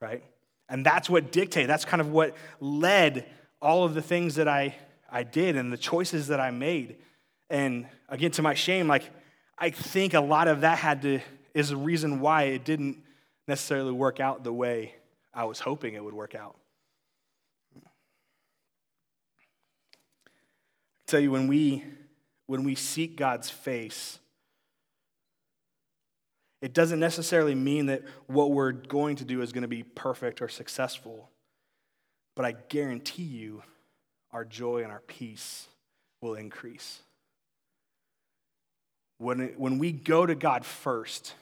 right? 0.00 0.22
And 0.68 0.84
that's 0.84 1.10
what 1.10 1.30
dictated, 1.30 1.68
that's 1.68 1.84
kind 1.84 2.00
of 2.00 2.10
what 2.10 2.34
led 2.60 3.26
all 3.60 3.84
of 3.84 3.94
the 3.94 4.02
things 4.02 4.36
that 4.36 4.48
I, 4.48 4.74
I 5.10 5.22
did 5.22 5.56
and 5.56 5.72
the 5.72 5.76
choices 5.76 6.28
that 6.28 6.40
I 6.40 6.50
made. 6.50 6.96
And 7.50 7.86
again, 8.08 8.30
to 8.32 8.42
my 8.42 8.54
shame, 8.54 8.88
like 8.88 9.10
I 9.58 9.70
think 9.70 10.14
a 10.14 10.20
lot 10.20 10.48
of 10.48 10.62
that 10.62 10.78
had 10.78 11.02
to 11.02 11.20
is 11.52 11.70
a 11.70 11.76
reason 11.76 12.20
why 12.20 12.44
it 12.44 12.64
didn't 12.64 12.98
necessarily 13.46 13.92
work 13.92 14.20
out 14.20 14.42
the 14.42 14.52
way 14.52 14.94
I 15.34 15.44
was 15.44 15.60
hoping 15.60 15.94
it 15.94 16.04
would 16.04 16.14
work 16.14 16.34
out. 16.34 16.56
I 17.76 17.80
tell 21.06 21.20
you, 21.20 21.30
when 21.30 21.48
we, 21.48 21.84
when 22.46 22.64
we 22.64 22.74
seek 22.74 23.16
God's 23.16 23.50
face, 23.50 24.18
it 26.62 26.72
doesn't 26.72 27.00
necessarily 27.00 27.54
mean 27.54 27.86
that 27.86 28.02
what 28.26 28.50
we're 28.50 28.72
going 28.72 29.16
to 29.16 29.24
do 29.24 29.42
is 29.42 29.52
going 29.52 29.62
to 29.62 29.68
be 29.68 29.82
perfect 29.82 30.40
or 30.40 30.48
successful. 30.48 31.28
But 32.34 32.46
I 32.46 32.52
guarantee 32.52 33.24
you, 33.24 33.62
our 34.32 34.44
joy 34.44 34.82
and 34.82 34.90
our 34.90 35.02
peace 35.06 35.68
will 36.20 36.34
increase. 36.34 37.00
When, 39.18 39.40
it, 39.40 39.60
when 39.60 39.78
we 39.78 39.92
go 39.92 40.24
to 40.24 40.34
God 40.34 40.64
first, 40.64 41.34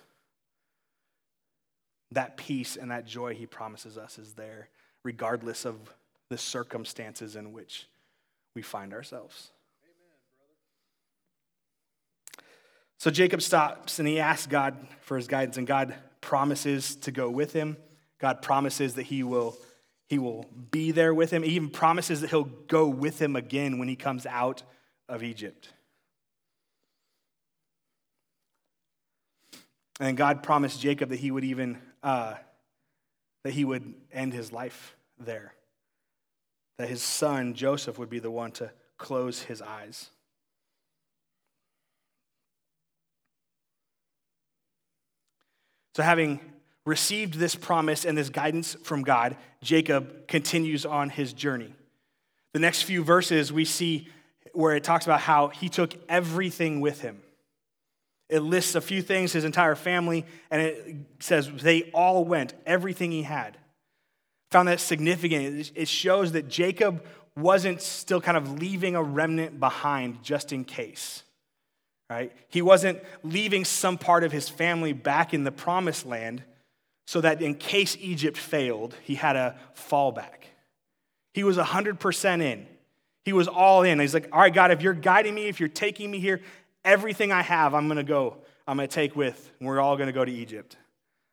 that 2.14 2.37
peace 2.37 2.76
and 2.76 2.90
that 2.90 3.07
joy 3.07 3.35
He 3.35 3.47
promises 3.47 3.99
us 3.99 4.19
is 4.19 4.35
there, 4.35 4.69
regardless 5.04 5.64
of 5.64 5.76
the 6.28 6.38
circumstances 6.38 7.37
in 7.37 7.52
which 7.52 7.87
we 8.54 8.62
find 8.62 8.92
ourselves. 8.92 9.50
so 12.99 13.11
Jacob 13.11 13.42
stops 13.42 13.99
and 13.99 14.07
he 14.07 14.21
asks 14.21 14.47
God 14.47 14.76
for 15.00 15.16
his 15.16 15.26
guidance, 15.26 15.57
and 15.57 15.66
God 15.66 15.95
promises 16.21 16.95
to 16.97 17.11
go 17.11 17.28
with 17.28 17.52
him. 17.52 17.76
God 18.21 18.42
promises 18.42 18.95
that 18.95 19.02
he 19.02 19.25
will, 19.25 19.57
he 20.09 20.19
will 20.19 20.47
be 20.71 20.92
there 20.92 21.12
with 21.12 21.33
him. 21.33 21.42
He 21.42 21.57
even 21.57 21.71
promises 21.71 22.21
that 22.21 22.31
he'll 22.31 22.45
go 22.45 22.87
with 22.87 23.21
him 23.21 23.35
again 23.35 23.78
when 23.81 23.88
he 23.88 23.97
comes 23.97 24.25
out 24.25 24.62
of 25.09 25.25
Egypt. 25.25 25.69
And 29.99 30.16
God 30.16 30.42
promised 30.42 30.81
Jacob 30.81 31.11
that 31.11 31.19
he 31.19 31.31
would 31.31 31.45
even 31.45 31.78
uh, 32.02 32.35
that 33.44 33.52
he 33.52 33.64
would 33.64 33.94
end 34.12 34.32
his 34.32 34.52
life 34.52 34.97
there 35.18 35.54
that 36.82 36.88
his 36.88 37.00
son, 37.00 37.54
Joseph, 37.54 37.97
would 37.97 38.11
be 38.11 38.18
the 38.18 38.30
one 38.30 38.50
to 38.50 38.71
close 38.99 39.42
his 39.42 39.62
eyes. 39.62 40.11
So, 45.94 46.02
having 46.02 46.40
received 46.85 47.35
this 47.35 47.54
promise 47.54 48.04
and 48.04 48.18
this 48.18 48.30
guidance 48.30 48.75
from 48.82 49.04
God, 49.04 49.37
Jacob 49.62 50.26
continues 50.26 50.85
on 50.85 51.11
his 51.11 51.32
journey. 51.32 51.73
The 52.52 52.59
next 52.59 52.82
few 52.82 53.04
verses 53.04 53.52
we 53.52 53.64
see 53.64 54.09
where 54.52 54.75
it 54.75 54.82
talks 54.82 55.04
about 55.04 55.21
how 55.21 55.49
he 55.49 55.68
took 55.68 55.94
everything 56.09 56.80
with 56.80 57.00
him. 57.00 57.23
It 58.32 58.40
lists 58.40 58.74
a 58.74 58.80
few 58.80 59.02
things, 59.02 59.32
his 59.32 59.44
entire 59.44 59.74
family, 59.74 60.24
and 60.50 60.62
it 60.62 60.96
says 61.20 61.50
they 61.62 61.90
all 61.92 62.24
went, 62.24 62.54
everything 62.64 63.12
he 63.12 63.22
had 63.22 63.58
found 64.52 64.68
that 64.68 64.80
significant. 64.80 65.72
It 65.74 65.88
shows 65.88 66.32
that 66.32 66.48
Jacob 66.48 67.04
wasn't 67.36 67.80
still 67.80 68.20
kind 68.20 68.36
of 68.36 68.60
leaving 68.60 68.94
a 68.94 69.02
remnant 69.02 69.58
behind 69.58 70.22
just 70.22 70.52
in 70.52 70.64
case. 70.64 71.24
Right? 72.10 72.32
He 72.48 72.60
wasn't 72.60 73.00
leaving 73.22 73.64
some 73.64 73.96
part 73.96 74.22
of 74.22 74.32
his 74.32 74.48
family 74.48 74.92
back 74.92 75.32
in 75.32 75.44
the 75.44 75.52
promised 75.52 76.04
land 76.04 76.42
so 77.06 77.22
that 77.22 77.40
in 77.40 77.54
case 77.54 77.96
Egypt 78.00 78.36
failed, 78.36 78.94
he 79.02 79.14
had 79.14 79.34
a 79.34 79.56
fallback. 79.74 80.44
He 81.32 81.42
was 81.42 81.56
100% 81.56 82.42
in. 82.42 82.66
He 83.24 83.32
was 83.32 83.48
all 83.48 83.82
in. 83.82 83.98
He's 83.98 84.14
like, 84.14 84.28
all 84.32 84.40
right, 84.40 84.52
God, 84.52 84.70
if 84.70 84.82
you're 84.82 84.92
guiding 84.92 85.34
me, 85.34 85.48
if 85.48 85.58
you're 85.60 85.68
taking 85.68 86.10
me 86.10 86.18
here, 86.18 86.42
everything 86.84 87.32
I 87.32 87.42
have, 87.42 87.74
I'm 87.74 87.86
going 87.86 87.96
to 87.96 88.04
go. 88.04 88.38
I'm 88.66 88.76
going 88.76 88.88
to 88.88 88.94
take 88.94 89.16
with. 89.16 89.50
And 89.58 89.68
we're 89.68 89.80
all 89.80 89.96
going 89.96 90.08
to 90.08 90.12
go 90.12 90.24
to 90.24 90.32
Egypt. 90.32 90.76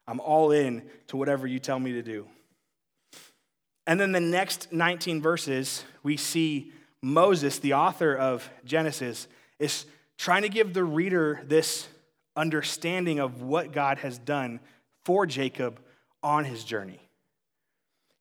I'm 0.07 0.19
all 0.19 0.51
in 0.51 0.83
to 1.07 1.17
whatever 1.17 1.45
you 1.45 1.59
tell 1.59 1.79
me 1.79 1.93
to 1.93 2.01
do. 2.01 2.27
And 3.85 3.99
then 3.99 4.11
the 4.11 4.19
next 4.19 4.71
19 4.71 5.21
verses, 5.21 5.83
we 6.03 6.17
see 6.17 6.71
Moses, 7.01 7.59
the 7.59 7.73
author 7.73 8.15
of 8.15 8.49
Genesis, 8.65 9.27
is 9.57 9.85
trying 10.17 10.43
to 10.43 10.49
give 10.49 10.73
the 10.73 10.83
reader 10.83 11.41
this 11.45 11.87
understanding 12.35 13.19
of 13.19 13.41
what 13.41 13.71
God 13.71 13.99
has 13.99 14.17
done 14.17 14.59
for 15.05 15.25
Jacob 15.25 15.79
on 16.21 16.45
his 16.45 16.63
journey. 16.63 17.08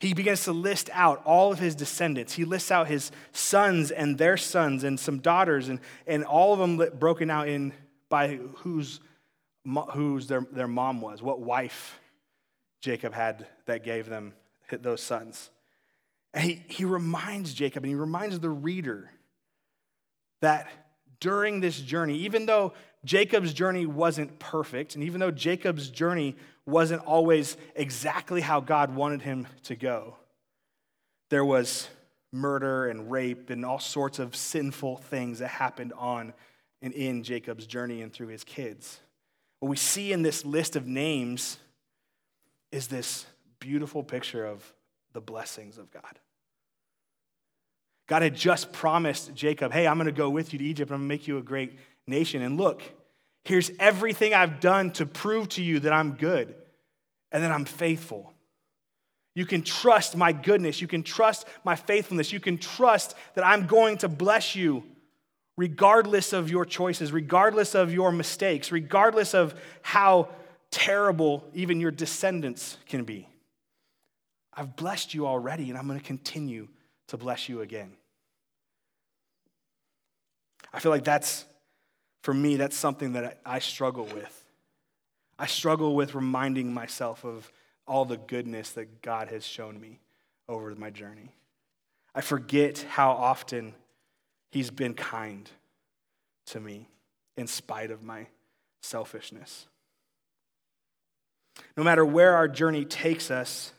He 0.01 0.15
begins 0.15 0.45
to 0.45 0.53
list 0.53 0.91
out 0.93 1.23
all 1.25 1.53
of 1.53 1.59
his 1.59 1.75
descendants. 1.75 2.35
He 2.35 2.45
lists 2.45 2.71
out 2.71 2.87
his 2.87 3.11
sons 3.33 3.91
and 3.91 4.17
their 4.17 4.37
sons 4.37 4.85
and 4.85 4.99
some 4.99 5.19
daughters, 5.19 5.69
and, 5.69 5.81
and 6.07 6.25
all 6.25 6.53
of 6.53 6.61
them 6.61 6.77
broken 6.99 7.31
out 7.31 7.49
in 7.49 7.73
by 8.09 8.37
whose 8.59 9.01
whose 9.93 10.29
their, 10.29 10.47
their 10.53 10.69
mom 10.69 11.01
was, 11.01 11.23
what 11.23 11.41
wife 11.41 12.01
Jacob 12.81 13.13
had 13.13 13.47
that 13.67 13.85
gave 13.85 14.09
them 14.09 14.33
those 14.71 15.03
sons. 15.03 15.51
And 16.33 16.45
he, 16.45 16.63
he 16.69 16.85
reminds 16.85 17.53
Jacob 17.55 17.85
and 17.85 17.91
he 17.91 17.95
reminds 17.95 18.39
the 18.41 18.51
reader 18.51 19.11
that 20.41 20.69
during 21.21 21.61
this 21.61 21.79
journey, 21.81 22.19
even 22.19 22.47
though 22.47 22.73
Jacob's 23.05 23.53
journey 23.53 23.87
wasn't 23.87 24.39
perfect, 24.39 24.95
and 24.95 25.05
even 25.05 25.21
though 25.21 25.31
Jacob's 25.31 25.91
journey 25.91 26.37
wasn't 26.69 27.03
always 27.05 27.57
exactly 27.75 28.41
how 28.41 28.61
God 28.61 28.95
wanted 28.95 29.23
him 29.23 29.47
to 29.65 29.75
go, 29.75 30.17
there 31.31 31.45
was 31.45 31.89
murder 32.31 32.89
and 32.89 33.11
rape 33.11 33.51
and 33.51 33.65
all 33.65 33.79
sorts 33.79 34.19
of 34.19 34.37
sinful 34.37 34.99
things 34.99 35.39
that 35.39 35.49
happened 35.49 35.93
on 35.97 36.35
and 36.83 36.93
in 36.93 37.23
Jacob's 37.23 37.67
journey 37.67 38.03
and 38.03 38.13
through 38.13 38.29
his 38.29 38.45
kids. 38.45 39.01
What 39.61 39.69
we 39.69 39.77
see 39.77 40.13
in 40.13 40.23
this 40.23 40.45
list 40.45 40.77
of 40.77 40.87
names 40.87 41.59
is 42.71 42.87
this 42.87 43.27
beautiful 43.59 44.03
picture 44.03 44.45
of 44.45 44.73
the 45.15 45.21
blessings 45.21 45.79
of 45.79 45.91
God. 45.91 46.19
God 48.07 48.23
had 48.23 48.37
just 48.37 48.73
promised 48.73 49.35
Jacob, 49.35 49.73
hey, 49.73 49.87
I'm 49.87 49.97
going 49.97 50.07
to 50.07 50.13
go 50.13 50.31
with 50.31 50.53
you 50.53 50.59
to 50.59 50.65
Egypt. 50.65 50.91
I'm 50.91 50.99
going 50.99 51.09
to 51.09 51.15
make 51.15 51.27
you 51.27 51.39
a 51.39 51.43
great 51.43 51.79
nation. 52.07 52.43
And 52.43 52.57
look, 52.57 52.83
here's 53.49 53.71
everything 53.79 54.35
I've 54.35 54.61
done 54.61 54.91
to 54.93 55.07
prove 55.07 55.49
to 55.51 55.63
you 55.63 55.81
that 55.81 55.93
I'm 55.93 56.13
good 56.13 56.55
and 57.33 57.43
that 57.43 57.51
I'm 57.51 57.65
faithful. 57.65 58.35
You 59.35 59.47
can 59.47 59.63
trust 59.63 60.19
my 60.19 60.33
goodness. 60.33 60.83
You 60.83 60.87
can 60.87 61.03
trust 61.03 61.47
my 61.65 61.75
faithfulness. 61.75 62.31
You 62.31 62.41
can 62.41 62.59
trust 62.59 63.15
that 63.35 63.47
I'm 63.47 63.67
going 63.67 63.97
to 63.99 64.09
bless 64.09 64.55
you 64.55 64.85
regardless 65.57 66.35
of 66.35 66.51
your 66.51 66.67
choices, 66.67 67.11
regardless 67.11 67.75
of 67.75 67.91
your 67.91 68.13
mistakes, 68.13 68.71
regardless 68.71 69.33
of 69.33 69.55
how 69.81 70.29
terrible 70.71 71.43
even 71.55 71.81
your 71.81 71.91
descendants 71.91 72.77
can 72.87 73.05
be. 73.05 73.27
I've 74.53 74.77
blessed 74.77 75.15
you 75.15 75.27
already, 75.27 75.71
and 75.71 75.79
I'm 75.79 75.87
going 75.87 75.99
to 75.99 76.05
continue 76.05 76.69
to 77.07 77.17
bless 77.17 77.49
you 77.49 77.63
again. 77.63 77.93
I 80.71 80.81
feel 80.81 80.93
like 80.93 81.05
that's, 81.05 81.47
for 82.29 82.35
me, 82.35 82.57
that's 82.57 82.77
something 82.77 83.15
that 83.15 83.41
I 83.47 83.59
struggle 83.59 84.05
with. 84.05 84.45
I 85.39 85.47
struggle 85.47 85.97
with 85.97 86.15
reminding 86.15 86.75
myself 86.75 87.25
of 87.25 87.51
all 87.87 88.05
the 88.05 88.19
goodness 88.19 88.73
that 88.73 89.01
God 89.01 89.29
has 89.29 89.47
shown 89.47 89.81
me 89.81 89.99
over 90.47 90.75
my 90.75 90.91
journey. 90.91 91.33
I 92.15 92.21
forget 92.21 92.85
how 92.87 93.13
often 93.13 93.73
He's 94.51 94.71
been 94.71 94.93
kind 94.93 95.51
to 96.49 96.61
me 96.61 96.91
in 97.39 97.47
spite 97.47 97.91
of 97.91 98.03
my 98.03 98.27
selfishness. 98.83 99.67
No 101.79 101.83
matter 101.83 102.05
where 102.05 102.37
our 102.37 102.47
journey 102.47 102.85
takes 102.85 103.31
us, 103.31 103.73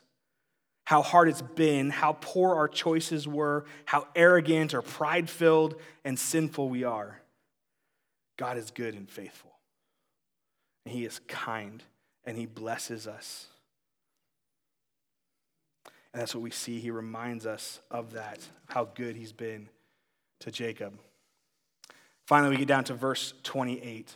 how 0.85 1.03
hard 1.03 1.29
it's 1.29 1.43
been, 1.43 1.91
how 1.91 2.13
poor 2.19 2.55
our 2.55 2.67
choices 2.67 3.27
were, 3.27 3.65
how 3.85 4.07
arrogant 4.15 4.73
or 4.73 4.81
pride 4.81 5.29
filled 5.29 5.75
and 6.03 6.17
sinful 6.17 6.67
we 6.67 6.83
are, 6.83 7.21
God 8.39 8.57
is 8.57 8.71
good 8.71 8.95
and 8.95 9.09
faithful. 9.09 9.51
And 10.85 10.95
He 10.95 11.03
is 11.03 11.19
kind 11.27 11.83
and 12.23 12.37
He 12.37 12.45
blesses 12.45 13.05
us. 13.05 13.47
And 16.13 16.21
that's 16.21 16.33
what 16.33 16.41
we 16.41 16.49
see. 16.49 16.79
He 16.79 16.89
reminds 16.89 17.45
us 17.45 17.81
of 17.91 18.13
that, 18.13 18.39
how 18.69 18.85
good 18.95 19.17
He's 19.17 19.33
been 19.33 19.67
to 20.39 20.51
Jacob. 20.51 20.93
Finally, 22.27 22.51
we 22.51 22.57
get 22.57 22.67
down 22.69 22.85
to 22.85 22.93
verse 22.93 23.33
28. 23.43 24.15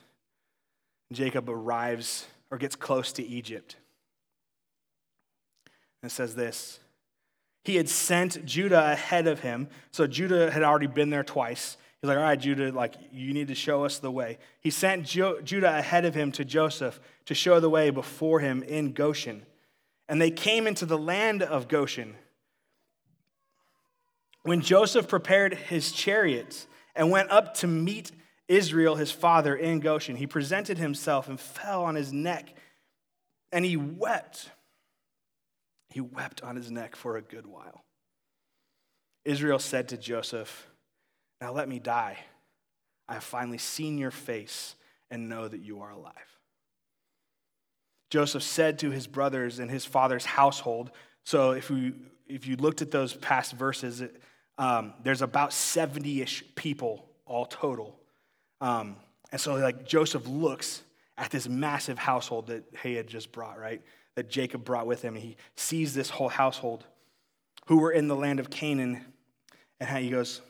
Jacob 1.12 1.50
arrives 1.50 2.26
or 2.50 2.58
gets 2.58 2.78
close 2.78 3.12
to 3.12 3.24
Egypt. 3.24 3.76
And 6.02 6.10
says 6.10 6.34
this 6.34 6.80
He 7.66 7.76
had 7.76 7.90
sent 7.90 8.46
Judah 8.46 8.94
ahead 8.94 9.28
of 9.28 9.42
him. 9.42 9.68
So 9.92 10.08
Judah 10.08 10.50
had 10.50 10.64
already 10.64 10.88
been 10.88 11.10
there 11.10 11.26
twice. 11.26 11.76
He's 12.04 12.10
like, 12.10 12.18
All 12.18 12.24
right, 12.26 12.38
Judah, 12.38 12.70
like, 12.74 12.96
you 13.14 13.34
need 13.34 13.48
to 13.48 13.56
show 13.56 13.86
us 13.86 14.00
the 14.00 14.12
way. 14.12 14.38
He 14.60 14.72
sent 14.72 15.06
jo- 15.06 15.40
Judah 15.40 15.78
ahead 15.78 16.04
of 16.04 16.14
him 16.14 16.34
to 16.34 16.44
Joseph 16.44 17.00
to 17.28 17.34
show 17.34 17.62
the 17.62 17.70
way 17.70 17.92
before 17.92 18.42
him 18.42 18.62
in 18.62 18.92
Goshen. 18.92 19.46
And 20.10 20.22
they 20.22 20.30
came 20.30 20.68
into 20.68 20.86
the 20.86 20.98
land 20.98 21.42
of 21.44 21.70
Goshen. 21.70 22.16
When 24.42 24.60
Joseph 24.60 25.08
prepared 25.08 25.54
his 25.54 25.94
chariots 25.94 26.68
and 26.94 27.10
went 27.10 27.32
up 27.32 27.54
to 27.60 27.68
meet 27.68 28.12
Israel, 28.50 28.96
his 28.96 29.12
father, 29.12 29.56
in 29.56 29.80
Goshen, 29.80 30.18
he 30.18 30.28
presented 30.28 30.78
himself 30.78 31.30
and 31.30 31.40
fell 31.40 31.86
on 31.86 31.96
his 31.96 32.12
neck, 32.12 32.54
and 33.54 33.64
he 33.64 33.78
wept. 33.78 34.50
He 35.88 36.02
wept 36.02 36.44
on 36.44 36.58
his 36.58 36.70
neck 36.70 36.98
for 36.98 37.16
a 37.16 37.22
good 37.22 37.48
while. 37.48 37.86
Israel 39.24 39.60
said 39.60 39.88
to 39.88 39.98
Joseph, 39.98 40.68
Now 41.44 41.52
let 41.52 41.68
me 41.68 41.78
die. 41.78 42.18
I 43.10 43.16
have 43.16 43.24
finally 43.26 43.58
seen 43.58 43.98
your 43.98 44.12
face 44.12 44.76
and 45.12 45.28
know 45.28 45.46
that 45.46 45.60
you 45.60 45.82
are 45.82 45.92
alive. 45.92 46.14
Joseph 48.10 48.44
said 48.44 48.80
to 48.80 48.92
his 48.92 49.08
brothers 49.08 49.60
and 49.60 49.70
his 49.70 49.84
father's 49.84 50.24
household, 50.24 50.92
so 51.26 51.52
if 51.52 51.70
you, 51.70 51.96
if 52.28 52.48
you 52.48 52.56
looked 52.56 52.82
at 52.82 52.92
those 52.92 53.14
past 53.14 53.52
verses, 53.52 54.02
um, 54.58 54.94
there's 55.04 55.22
about 55.22 55.52
70 55.52 56.22
ish 56.22 56.46
people 56.56 57.10
all 57.26 57.46
total. 57.46 58.00
Um, 58.62 58.96
and 59.34 59.42
so, 59.42 59.56
like, 59.56 59.86
Joseph 59.86 60.26
looks 60.26 60.82
at 61.18 61.30
this 61.30 61.50
massive 61.50 61.98
household 61.98 62.48
that 62.48 62.64
he 62.84 62.94
had 62.96 63.08
just 63.08 63.34
brought, 63.34 63.60
right? 63.60 63.82
that 64.16 64.30
Jacob 64.30 64.64
brought 64.64 64.88
with 64.88 65.02
him. 65.02 65.16
He 65.16 65.36
sees 65.58 65.94
this 65.94 66.10
whole 66.10 66.30
household 66.30 66.86
who 67.66 67.80
were 67.80 67.92
in 67.92 68.08
the 68.08 68.16
land 68.16 68.40
of 68.40 68.50
Canaan, 68.50 69.04
and 69.82 70.04
he 70.04 70.10
goes, 70.10 70.42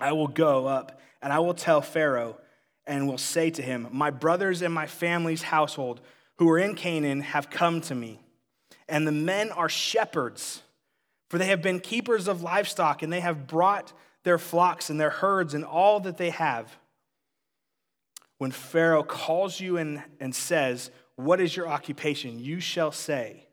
I 0.00 0.12
will 0.12 0.28
go 0.28 0.66
up 0.66 1.00
and 1.22 1.32
I 1.32 1.38
will 1.38 1.54
tell 1.54 1.80
Pharaoh 1.80 2.38
and 2.86 3.08
will 3.08 3.18
say 3.18 3.50
to 3.50 3.62
him, 3.62 3.88
My 3.90 4.10
brothers 4.10 4.62
and 4.62 4.72
my 4.72 4.86
family's 4.86 5.42
household 5.42 6.00
who 6.38 6.48
are 6.50 6.58
in 6.58 6.74
Canaan 6.74 7.20
have 7.22 7.50
come 7.50 7.80
to 7.82 7.94
me, 7.94 8.20
and 8.88 9.06
the 9.06 9.12
men 9.12 9.50
are 9.50 9.68
shepherds, 9.68 10.62
for 11.30 11.38
they 11.38 11.46
have 11.46 11.62
been 11.62 11.80
keepers 11.80 12.28
of 12.28 12.42
livestock, 12.42 13.02
and 13.02 13.12
they 13.12 13.20
have 13.20 13.46
brought 13.46 13.92
their 14.22 14.38
flocks 14.38 14.90
and 14.90 15.00
their 15.00 15.10
herds 15.10 15.54
and 15.54 15.64
all 15.64 15.98
that 16.00 16.18
they 16.18 16.30
have. 16.30 16.76
When 18.38 18.50
Pharaoh 18.50 19.02
calls 19.02 19.58
you 19.58 19.78
and, 19.78 20.02
and 20.20 20.34
says, 20.34 20.90
what 21.16 21.40
is 21.40 21.56
your 21.56 21.66
occupation? 21.66 22.38
You 22.38 22.60
shall 22.60 22.92
say, 22.92 23.46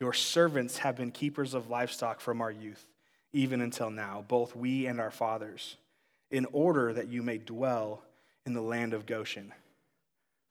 Your 0.00 0.12
servants 0.12 0.78
have 0.78 0.96
been 0.96 1.12
keepers 1.12 1.54
of 1.54 1.68
livestock 1.68 2.20
from 2.20 2.40
our 2.40 2.50
youth, 2.50 2.86
even 3.34 3.60
until 3.60 3.90
now, 3.90 4.24
both 4.26 4.56
we 4.56 4.86
and 4.86 5.00
our 5.00 5.10
fathers, 5.10 5.76
in 6.30 6.46
order 6.52 6.92
that 6.92 7.08
you 7.08 7.22
may 7.22 7.36
dwell 7.36 8.02
in 8.46 8.54
the 8.54 8.62
land 8.62 8.94
of 8.94 9.06
Goshen. 9.06 9.52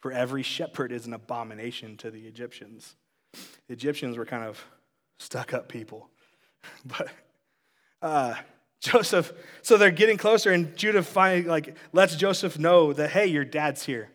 For 0.02 0.12
every 0.12 0.44
shepherd 0.44 0.92
is 0.92 1.08
an 1.08 1.14
abomination 1.14 1.96
to 1.98 2.12
the 2.12 2.28
Egyptians. 2.28 2.96
The 3.32 3.74
Egyptians 3.74 4.18
were 4.18 4.26
kind 4.26 4.44
of 4.44 4.64
stuck 5.18 5.54
up 5.54 5.68
people. 5.68 6.10
But 6.86 7.10
uh, 8.02 8.36
Joseph, 8.80 9.34
so 9.62 9.76
they're 9.76 9.92
getting 9.92 10.18
closer, 10.18 10.54
and 10.54 10.78
Judah 10.78 11.04
finally 11.04 11.44
like 11.44 11.76
lets 11.92 12.16
Joseph 12.16 12.58
know 12.58 12.94
that, 12.94 13.10
hey, 13.10 13.26
your 13.26 13.44
dad's 13.44 13.84
here. 13.84 14.10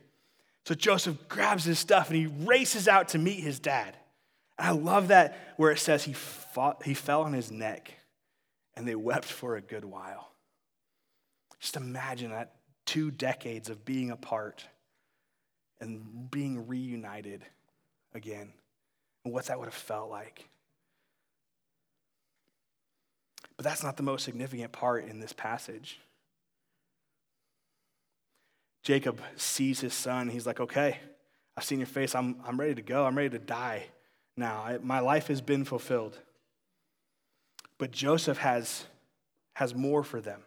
So 0.64 0.74
Joseph 0.74 1.28
grabs 1.28 1.64
his 1.64 1.78
stuff 1.78 2.08
and 2.08 2.16
he 2.16 2.26
races 2.26 2.88
out 2.88 3.08
to 3.08 3.18
meet 3.18 3.40
his 3.40 3.58
dad. 3.58 3.96
And 4.58 4.66
I 4.66 4.70
love 4.70 5.08
that 5.08 5.54
where 5.58 5.70
it 5.70 5.78
says 5.78 6.04
he, 6.04 6.14
fought, 6.14 6.82
he 6.84 6.94
fell 6.94 7.22
on 7.22 7.34
his 7.34 7.50
neck 7.50 7.97
and 8.78 8.86
they 8.86 8.94
wept 8.94 9.24
for 9.24 9.56
a 9.56 9.60
good 9.60 9.84
while. 9.84 10.30
Just 11.58 11.76
imagine 11.76 12.30
that 12.30 12.54
two 12.86 13.10
decades 13.10 13.68
of 13.68 13.84
being 13.84 14.12
apart 14.12 14.64
and 15.80 16.30
being 16.30 16.68
reunited 16.68 17.44
again 18.14 18.52
and 19.24 19.34
what 19.34 19.46
that 19.46 19.58
would 19.58 19.64
have 19.64 19.74
felt 19.74 20.10
like. 20.10 20.48
But 23.56 23.64
that's 23.64 23.82
not 23.82 23.96
the 23.96 24.04
most 24.04 24.24
significant 24.24 24.70
part 24.70 25.06
in 25.06 25.18
this 25.18 25.32
passage. 25.32 25.98
Jacob 28.84 29.20
sees 29.34 29.80
his 29.80 29.92
son. 29.92 30.28
He's 30.28 30.46
like, 30.46 30.60
okay, 30.60 31.00
I've 31.56 31.64
seen 31.64 31.80
your 31.80 31.86
face. 31.86 32.14
I'm, 32.14 32.36
I'm 32.46 32.60
ready 32.60 32.76
to 32.76 32.82
go. 32.82 33.04
I'm 33.04 33.16
ready 33.16 33.30
to 33.30 33.40
die 33.40 33.86
now. 34.36 34.62
I, 34.64 34.78
my 34.78 35.00
life 35.00 35.26
has 35.26 35.40
been 35.40 35.64
fulfilled. 35.64 36.16
But 37.78 37.92
Joseph 37.92 38.38
has, 38.38 38.84
has 39.54 39.74
more 39.74 40.02
for 40.02 40.20
them. 40.20 40.42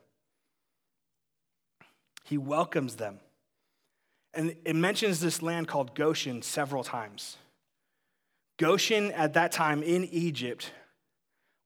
He 2.25 2.37
welcomes 2.37 2.95
them. 2.95 3.19
And 4.33 4.55
it 4.63 4.75
mentions 4.75 5.19
this 5.19 5.41
land 5.41 5.67
called 5.67 5.95
Goshen 5.95 6.41
several 6.41 6.83
times. 6.83 7.37
Goshen 8.57 9.11
at 9.11 9.33
that 9.33 9.51
time 9.51 9.81
in 9.81 10.05
Egypt 10.05 10.71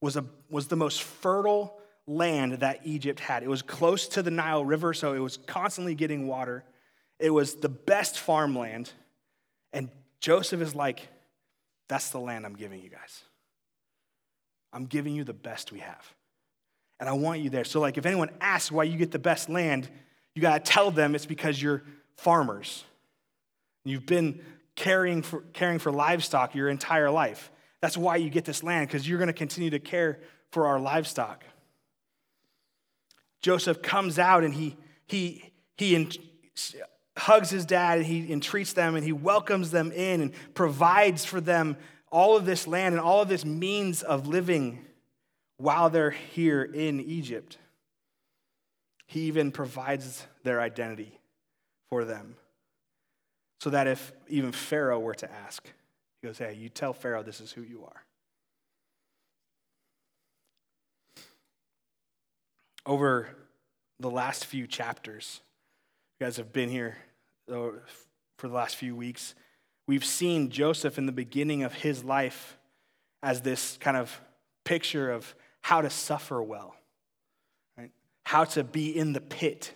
was, 0.02 0.16
a, 0.16 0.26
was 0.50 0.68
the 0.68 0.76
most 0.76 1.04
fertile 1.04 1.78
land 2.08 2.54
that 2.54 2.82
Egypt 2.86 3.20
had. 3.20 3.44
It 3.44 3.50
was 3.50 3.62
close 3.62 4.08
to 4.10 4.24
the 4.24 4.32
Nile 4.32 4.64
River, 4.64 4.94
so 4.94 5.14
it 5.14 5.20
was 5.20 5.38
constantly 5.38 5.94
getting 5.94 6.28
water. 6.28 6.64
It 7.20 7.32
was 7.32 7.56
the 7.56 7.70
best 7.70 8.20
farmland. 8.20 8.92
And 9.74 9.90
Joseph 10.20 10.62
is 10.62 10.74
like, 10.74 11.08
That's 11.88 12.10
the 12.10 12.20
land 12.20 12.46
I'm 12.46 12.56
giving 12.56 12.82
you 12.82 12.90
guys. 12.90 13.25
I'm 14.76 14.86
giving 14.86 15.16
you 15.16 15.24
the 15.24 15.34
best 15.34 15.72
we 15.72 15.80
have. 15.80 16.14
And 17.00 17.08
I 17.08 17.14
want 17.14 17.40
you 17.40 17.50
there. 17.50 17.64
So, 17.64 17.80
like, 17.80 17.98
if 17.98 18.06
anyone 18.06 18.30
asks 18.42 18.72
why 18.72 18.84
you 18.84 18.98
get 18.98 19.12
the 19.12 19.20
best 19.20 19.50
land, 19.50 19.90
you 20.34 20.42
got 20.42 20.64
to 20.64 20.72
tell 20.72 20.92
them 20.92 21.16
it's 21.16 21.26
because 21.26 21.62
you're 21.62 21.82
farmers. 22.18 22.84
You've 23.86 24.06
been 24.06 24.42
caring 24.76 25.22
for, 25.22 25.42
caring 25.54 25.80
for 25.80 25.92
livestock 25.92 26.56
your 26.56 26.70
entire 26.70 27.10
life. 27.10 27.52
That's 27.80 27.96
why 27.96 28.18
you 28.18 28.30
get 28.30 28.44
this 28.44 28.64
land, 28.64 28.88
because 28.88 29.08
you're 29.08 29.18
going 29.18 29.28
to 29.28 29.34
continue 29.34 29.70
to 29.70 29.80
care 29.80 30.20
for 30.52 30.68
our 30.68 30.80
livestock. 30.80 31.44
Joseph 33.42 33.82
comes 33.82 34.20
out 34.20 34.44
and 34.44 34.54
he, 34.54 34.76
he, 35.08 35.52
he 35.78 36.10
hugs 37.18 37.50
his 37.50 37.66
dad 37.66 38.00
and 38.00 38.08
he 38.08 38.32
entreats 38.32 38.74
them 38.74 38.96
and 38.96 39.06
he 39.06 39.14
welcomes 39.14 39.72
them 39.72 39.92
in 39.92 40.20
and 40.20 40.34
provides 40.54 41.24
for 41.24 41.40
them 41.40 41.78
all 42.12 42.38
of 42.38 42.46
this 42.46 42.68
land 42.68 42.96
and 42.96 43.02
all 43.02 43.22
of 43.22 43.28
this 43.28 43.46
means 43.46 44.04
of 44.04 44.28
living 44.28 44.86
while 45.58 45.90
they're 45.90 46.12
here 46.12 46.64
in 46.64 47.00
Egypt. 47.00 47.58
He 49.08 49.22
even 49.22 49.52
provides 49.52 50.26
their 50.44 50.60
identity 50.62 51.20
for 51.90 52.06
them. 52.06 52.36
So 53.62 53.70
that 53.70 53.88
if 53.88 54.12
even 54.28 54.52
Pharaoh 54.52 55.00
were 55.00 55.16
to 55.16 55.32
ask, 55.32 55.66
he 56.22 56.28
goes, 56.28 56.38
Hey, 56.38 56.54
you 56.54 56.70
tell 56.70 56.94
Pharaoh 56.94 57.24
this 57.24 57.42
is 57.42 57.52
who 57.52 57.62
you 57.62 57.84
are. 57.86 58.04
Over 62.86 63.30
the 64.00 64.12
last 64.12 64.46
few 64.46 64.68
chapters, 64.68 65.42
you 66.20 66.26
guys 66.26 66.38
have 66.38 66.54
been 66.54 66.70
here 66.70 66.98
uh, 67.52 67.70
for 68.38 68.48
the 68.48 68.54
last 68.54 68.76
few 68.76 68.96
weeks. 68.96 69.34
We've 69.88 70.06
seen 70.06 70.50
Joseph 70.50 70.98
in 70.98 71.06
the 71.06 71.12
beginning 71.12 71.64
of 71.64 71.74
his 71.74 72.04
life 72.04 72.58
as 73.22 73.42
this 73.42 73.78
kind 73.80 73.98
of 73.98 74.20
picture 74.64 75.12
of 75.12 75.34
how 75.62 75.82
to 75.82 75.90
suffer 75.90 76.42
well, 76.42 76.76
right? 77.78 77.92
how 78.24 78.44
to 78.44 78.64
be 78.64 78.96
in 78.96 79.14
the 79.14 79.22
pit 79.22 79.74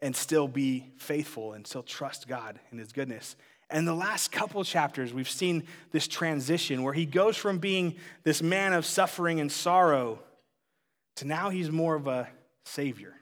and 0.00 0.14
still 0.14 0.48
be 0.48 0.86
faithful 0.98 1.54
and 1.54 1.66
still 1.66 1.82
trust 1.82 2.28
God 2.28 2.60
in 2.70 2.78
His 2.78 2.92
goodness. 2.92 3.36
And 3.70 3.88
the 3.88 3.94
last 3.94 4.30
couple 4.30 4.62
chapters, 4.62 5.14
we've 5.14 5.28
seen 5.28 5.64
this 5.92 6.06
transition 6.06 6.82
where 6.82 6.92
he 6.92 7.06
goes 7.06 7.36
from 7.36 7.58
being 7.58 7.96
this 8.22 8.42
man 8.42 8.74
of 8.74 8.84
suffering 8.84 9.40
and 9.40 9.50
sorrow 9.50 10.20
to 11.16 11.26
now 11.26 11.48
he's 11.48 11.70
more 11.70 11.94
of 11.94 12.06
a 12.06 12.28
savior. 12.66 13.14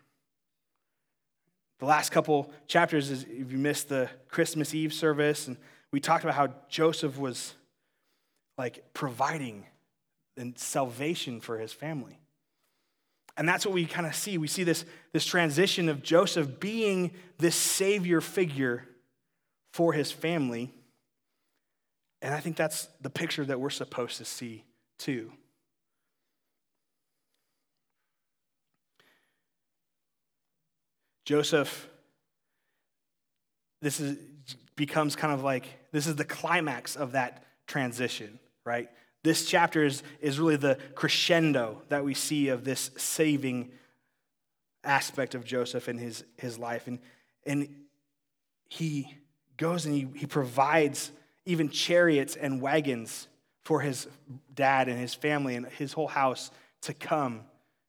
The 1.79 1.87
last 1.87 2.11
couple 2.11 2.53
chapters, 2.67 3.11
is, 3.11 3.25
if 3.25 3.53
you 3.53 3.59
missed 3.59 3.89
the 3.89 4.11
Christmas 4.29 4.75
Eve 4.75 4.93
service, 4.93 5.47
and 5.47 5.57
we 5.93 6.01
talked 6.01 6.25
about 6.25 6.35
how 6.35 6.49
Joseph 6.69 7.19
was 7.19 7.55
like 8.57 8.93
providing 8.95 9.67
and 10.37 10.59
salvation 10.59 11.41
for 11.41 11.59
his 11.59 11.73
family. 11.73 12.19
And 13.37 13.49
that's 13.49 13.65
what 13.65 13.75
we 13.75 13.87
kind 13.87 14.07
of 14.07 14.15
see. 14.15 14.39
We 14.39 14.47
see 14.47 14.65
this, 14.65 14.85
this 15.13 15.25
transition 15.25 15.89
of 15.89 16.03
Joseph 16.03 16.61
being 16.61 17.13
this 17.39 17.55
savior 17.55 18.21
figure 18.21 18.87
for 19.73 19.93
his 19.93 20.11
family. 20.11 20.73
And 22.21 22.35
I 22.35 22.41
think 22.41 22.57
that's 22.57 22.89
the 23.01 23.11
picture 23.11 23.45
that 23.45 23.61
we're 23.61 23.71
supposed 23.71 24.19
to 24.19 24.25
see 24.25 24.65
too. 24.99 25.33
Joseph, 31.25 31.89
this 33.81 34.01
is, 34.01 34.19
becomes 34.77 35.17
kind 35.17 35.33
of 35.33 35.43
like 35.43 35.67
this 35.93 36.07
is 36.07 36.17
the 36.17 36.25
climax 36.25 36.97
of 36.97 37.13
that 37.13 37.45
transition, 37.67 38.39
right? 38.65 38.89
This 39.23 39.47
chapter 39.47 39.85
is, 39.85 40.03
is 40.21 40.41
really 40.41 40.57
the 40.57 40.79
crescendo 40.95 41.83
that 41.89 42.05
we 42.05 42.15
see 42.15 42.49
of 42.49 42.65
this 42.65 42.91
saving 42.97 43.71
aspect 44.83 45.35
of 45.35 45.45
Joseph 45.45 45.87
and 45.87 46.01
his, 46.01 46.25
his 46.37 46.59
life. 46.59 46.89
And, 46.89 46.99
and 47.47 47.69
he 48.69 49.17
goes 49.57 49.87
and 49.87 49.95
he, 49.95 50.09
he 50.17 50.27
provides 50.27 51.13
even 51.45 51.69
chariots 51.69 52.35
and 52.37 52.61
wagons 52.61 53.29
for 53.63 53.81
his 53.81 54.09
dad 54.55 54.89
and 54.89 54.99
his 54.99 55.15
family 55.15 55.55
and 55.55 55.67
his 55.67 55.93
whole 55.93 56.09
house 56.09 56.51
to 56.83 56.95
come 56.95 57.43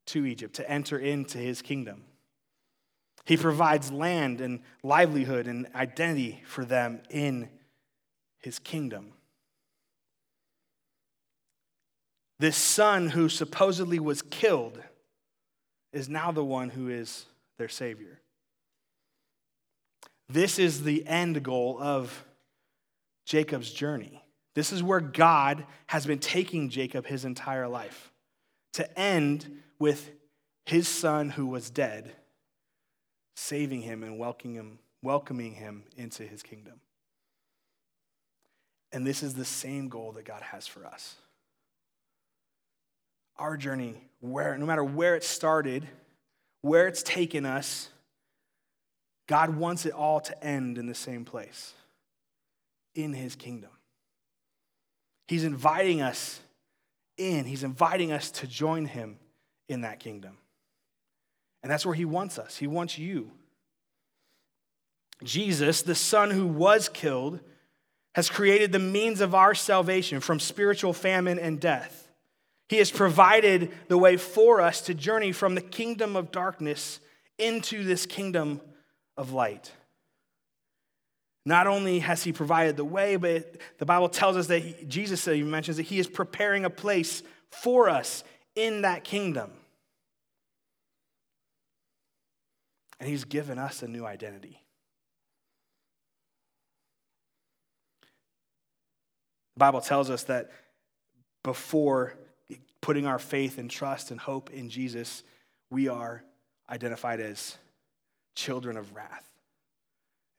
to 0.06 0.26
Egypt, 0.26 0.56
to 0.56 0.70
enter 0.70 1.00
into 1.00 1.38
his 1.38 1.62
kingdom. 1.62 2.04
He 3.26 3.38
provides 3.38 3.92
land 3.92 4.42
and 4.42 4.60
livelihood 4.84 5.48
and 5.48 5.68
identity 5.74 6.44
for 6.46 6.66
them 6.66 7.02
in 7.10 7.50
his 8.44 8.60
kingdom. 8.60 9.14
This 12.40 12.58
son 12.58 13.10
who 13.10 13.30
supposedly 13.30 14.00
was 14.00 14.22
killed 14.22 14.80
is 15.92 16.10
now 16.10 16.32
the 16.32 16.44
one 16.44 16.70
who 16.70 16.90
is 16.90 17.26
their 17.58 17.70
Savior. 17.70 18.20
This 20.28 20.60
is 20.60 20.84
the 20.84 21.08
end 21.08 21.44
goal 21.44 21.78
of 21.80 22.26
Jacob's 23.26 23.72
journey. 23.72 24.24
This 24.56 24.72
is 24.72 24.84
where 24.84 25.00
God 25.00 25.66
has 25.88 26.06
been 26.06 26.20
taking 26.20 26.70
Jacob 26.70 27.06
his 27.06 27.26
entire 27.26 27.68
life 27.68 28.12
to 28.74 29.00
end 29.00 29.64
with 29.80 30.12
his 30.66 30.88
son 30.88 31.30
who 31.30 31.46
was 31.46 31.70
dead, 31.70 32.12
saving 33.36 33.82
him 33.82 34.04
and 34.04 34.18
welcoming 34.18 35.54
him, 35.54 35.84
into 35.96 36.24
his 36.24 36.42
kingdom. 36.44 36.80
And 38.94 39.06
this 39.06 39.24
is 39.24 39.34
the 39.34 39.44
same 39.44 39.90
goal 39.90 40.14
that 40.14 40.24
God 40.24 40.42
has 40.42 40.68
for 40.68 40.86
us 40.86 41.16
our 43.38 43.58
journey, 43.58 43.96
where, 44.20 44.56
no 44.60 44.66
matter 44.66 44.84
where 44.84 45.16
it 45.16 45.24
started, 45.24 45.88
where 46.62 46.88
it's 46.88 47.02
taken 47.02 47.48
us, 47.48 47.90
God 49.28 49.56
wants 49.56 49.88
it 49.88 49.94
all 49.94 50.20
to 50.22 50.44
end 50.44 50.78
in 50.78 50.86
the 50.86 50.94
same 50.94 51.26
place 51.26 51.74
in 52.94 53.12
his 53.12 53.36
kingdom. 53.36 53.72
He's 55.28 55.44
inviting 55.44 56.02
us 56.02 56.40
in, 57.18 57.46
he's 57.46 57.64
inviting 57.64 58.12
us 58.12 58.30
to 58.32 58.48
join 58.48 58.86
him 58.86 59.18
in 59.68 59.82
that 59.82 60.00
kingdom. 60.00 60.38
And 61.64 61.72
that's 61.72 61.86
where 61.86 61.96
he 61.96 62.06
wants 62.06 62.38
us. 62.38 62.58
He 62.58 62.68
wants 62.68 62.98
you. 62.98 63.32
Jesus, 65.24 65.82
the 65.82 65.96
son 65.96 66.30
who 66.30 66.46
was 66.46 66.88
killed, 66.88 67.40
has 68.16 68.30
created 68.30 68.72
the 68.72 68.80
means 68.80 69.22
of 69.22 69.34
our 69.34 69.56
salvation 69.56 70.20
from 70.20 70.40
spiritual 70.40 70.94
famine 70.94 71.40
and 71.40 71.60
death. 71.60 72.08
He 72.70 72.78
has 72.78 72.92
provided 72.92 73.72
the 73.88 73.98
way 73.98 74.18
for 74.18 74.62
us 74.62 74.82
to 74.82 74.94
journey 74.94 75.32
from 75.32 75.56
the 75.56 75.62
kingdom 75.62 76.16
of 76.16 76.32
darkness 76.32 77.00
into 77.38 77.84
this 77.84 78.06
kingdom 78.06 78.62
of 79.18 79.32
light. 79.32 79.72
Not 81.46 81.68
only 81.68 82.00
has 82.00 82.24
he 82.24 82.32
provided 82.32 82.78
the 82.78 82.86
way, 82.86 83.18
but 83.18 83.58
the 83.78 83.86
Bible 83.86 84.08
tells 84.08 84.38
us 84.38 84.48
that 84.48 84.60
he, 84.60 84.86
Jesus 84.86 85.26
he 85.26 85.44
mentions 85.44 85.78
that 85.78 85.84
he 85.84 86.00
is 86.00 86.08
preparing 86.08 86.64
a 86.64 86.70
place 86.70 87.22
for 87.52 87.90
us 87.90 88.24
in 88.56 88.84
that 88.84 89.04
kingdom. 89.04 89.52
And 93.00 93.10
he's 93.10 93.26
given 93.26 93.60
us 93.60 93.84
a 93.84 93.88
new 93.88 94.06
identity. 94.06 94.63
The 99.56 99.60
Bible 99.60 99.82
tells 99.82 100.10
us 100.10 100.24
that 100.24 100.52
before 101.44 102.16
putting 102.82 103.06
our 103.06 103.20
faith 103.20 103.58
and 103.58 103.70
trust 103.70 104.12
and 104.12 104.20
hope 104.20 104.50
in 104.50 104.70
Jesus, 104.70 105.24
we 105.70 105.88
are 105.88 106.24
identified 106.70 107.20
as 107.20 107.58
children 108.36 108.78
of 108.78 108.96
wrath 108.96 109.30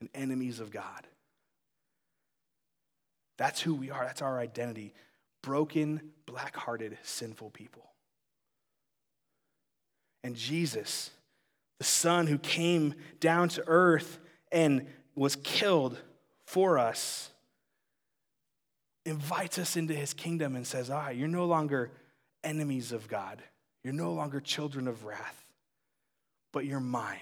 and 0.00 0.08
enemies 0.14 0.60
of 0.60 0.70
God. 0.70 1.06
That's 3.36 3.60
who 3.60 3.74
we 3.74 3.90
are. 3.90 4.04
That's 4.04 4.22
our 4.22 4.38
identity. 4.38 4.94
Broken, 5.42 6.00
black 6.26 6.56
hearted, 6.56 6.96
sinful 7.02 7.50
people. 7.50 7.82
And 10.22 10.36
Jesus, 10.36 11.10
the 11.78 11.84
Son 11.84 12.26
who 12.26 12.38
came 12.38 12.94
down 13.20 13.48
to 13.50 13.64
earth 13.66 14.18
and 14.50 14.86
was 15.14 15.36
killed 15.36 15.98
for 16.46 16.78
us, 16.78 17.30
invites 19.06 19.58
us 19.58 19.76
into 19.76 19.94
his 19.94 20.14
kingdom 20.14 20.56
and 20.56 20.66
says, 20.66 20.90
Ah, 20.90 21.10
you're 21.10 21.28
no 21.28 21.46
longer 21.46 21.90
enemies 22.42 22.92
of 22.92 23.08
God. 23.08 23.42
You're 23.82 23.92
no 23.92 24.12
longer 24.12 24.40
children 24.40 24.88
of 24.88 25.04
wrath, 25.04 25.44
but 26.52 26.64
you're 26.64 26.80
mine. 26.80 27.18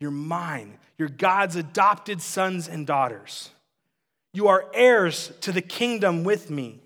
You're 0.00 0.10
mine. 0.10 0.78
You're 0.98 1.08
God's 1.08 1.56
adopted 1.56 2.20
sons 2.20 2.68
and 2.68 2.86
daughters. 2.86 3.50
You 4.32 4.48
are 4.48 4.66
heirs 4.74 5.32
to 5.42 5.52
the 5.52 5.62
kingdom 5.62 6.24
with 6.24 6.50
me. 6.50 6.80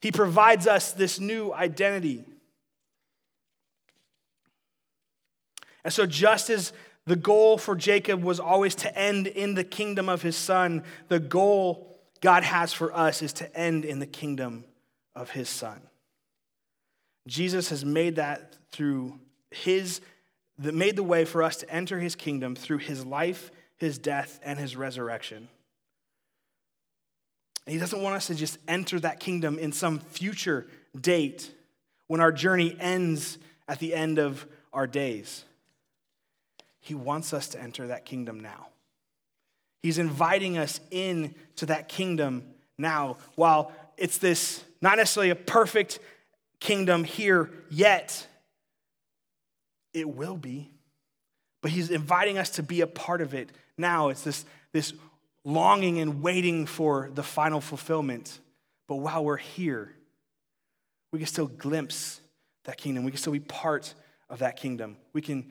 He 0.00 0.12
provides 0.12 0.66
us 0.66 0.92
this 0.92 1.18
new 1.18 1.52
identity. 1.52 2.24
And 5.82 5.92
so, 5.92 6.06
just 6.06 6.48
as 6.48 6.72
The 7.06 7.16
goal 7.16 7.58
for 7.58 7.76
Jacob 7.76 8.22
was 8.22 8.40
always 8.40 8.74
to 8.76 8.98
end 8.98 9.26
in 9.26 9.54
the 9.54 9.64
kingdom 9.64 10.08
of 10.08 10.22
his 10.22 10.36
son. 10.36 10.84
The 11.08 11.20
goal 11.20 11.98
God 12.20 12.42
has 12.44 12.72
for 12.72 12.94
us 12.96 13.20
is 13.20 13.34
to 13.34 13.56
end 13.56 13.84
in 13.84 13.98
the 13.98 14.06
kingdom 14.06 14.64
of 15.14 15.30
his 15.30 15.48
son. 15.48 15.82
Jesus 17.26 17.68
has 17.68 17.84
made 17.84 18.16
that 18.16 18.56
through 18.72 19.18
his 19.50 20.00
that 20.58 20.74
made 20.74 20.96
the 20.96 21.02
way 21.02 21.24
for 21.24 21.42
us 21.42 21.56
to 21.56 21.70
enter 21.70 21.98
his 21.98 22.14
kingdom 22.14 22.54
through 22.54 22.78
his 22.78 23.04
life, 23.04 23.50
his 23.76 23.98
death, 23.98 24.38
and 24.44 24.58
his 24.58 24.76
resurrection. 24.76 25.48
And 27.66 27.72
he 27.72 27.80
doesn't 27.80 28.00
want 28.00 28.16
us 28.16 28.28
to 28.28 28.34
just 28.34 28.58
enter 28.68 29.00
that 29.00 29.20
kingdom 29.20 29.58
in 29.58 29.72
some 29.72 29.98
future 29.98 30.66
date 30.98 31.50
when 32.06 32.20
our 32.20 32.30
journey 32.30 32.76
ends 32.78 33.38
at 33.66 33.78
the 33.78 33.94
end 33.94 34.18
of 34.18 34.46
our 34.72 34.86
days. 34.86 35.44
He 36.84 36.94
wants 36.94 37.32
us 37.32 37.48
to 37.48 37.60
enter 37.60 37.86
that 37.86 38.04
kingdom 38.04 38.38
now. 38.38 38.66
He's 39.82 39.96
inviting 39.96 40.58
us 40.58 40.80
in 40.90 41.34
to 41.56 41.66
that 41.66 41.88
kingdom 41.88 42.44
now. 42.76 43.16
While 43.36 43.72
it's 43.96 44.18
this 44.18 44.62
not 44.82 44.98
necessarily 44.98 45.30
a 45.30 45.34
perfect 45.34 45.98
kingdom 46.60 47.04
here 47.04 47.50
yet, 47.70 48.26
it 49.94 50.06
will 50.06 50.36
be. 50.36 50.68
But 51.62 51.70
he's 51.70 51.88
inviting 51.88 52.36
us 52.36 52.50
to 52.50 52.62
be 52.62 52.82
a 52.82 52.86
part 52.86 53.22
of 53.22 53.32
it 53.32 53.48
now. 53.78 54.10
It's 54.10 54.22
this, 54.22 54.44
this 54.72 54.92
longing 55.42 56.00
and 56.00 56.20
waiting 56.20 56.66
for 56.66 57.08
the 57.14 57.22
final 57.22 57.62
fulfillment. 57.62 58.40
But 58.88 58.96
while 58.96 59.24
we're 59.24 59.38
here, 59.38 59.90
we 61.12 61.18
can 61.18 61.28
still 61.28 61.46
glimpse 61.46 62.20
that 62.64 62.76
kingdom. 62.76 63.04
We 63.04 63.10
can 63.10 63.18
still 63.18 63.32
be 63.32 63.40
part 63.40 63.94
of 64.28 64.40
that 64.40 64.58
kingdom. 64.58 64.98
We 65.14 65.22
can 65.22 65.50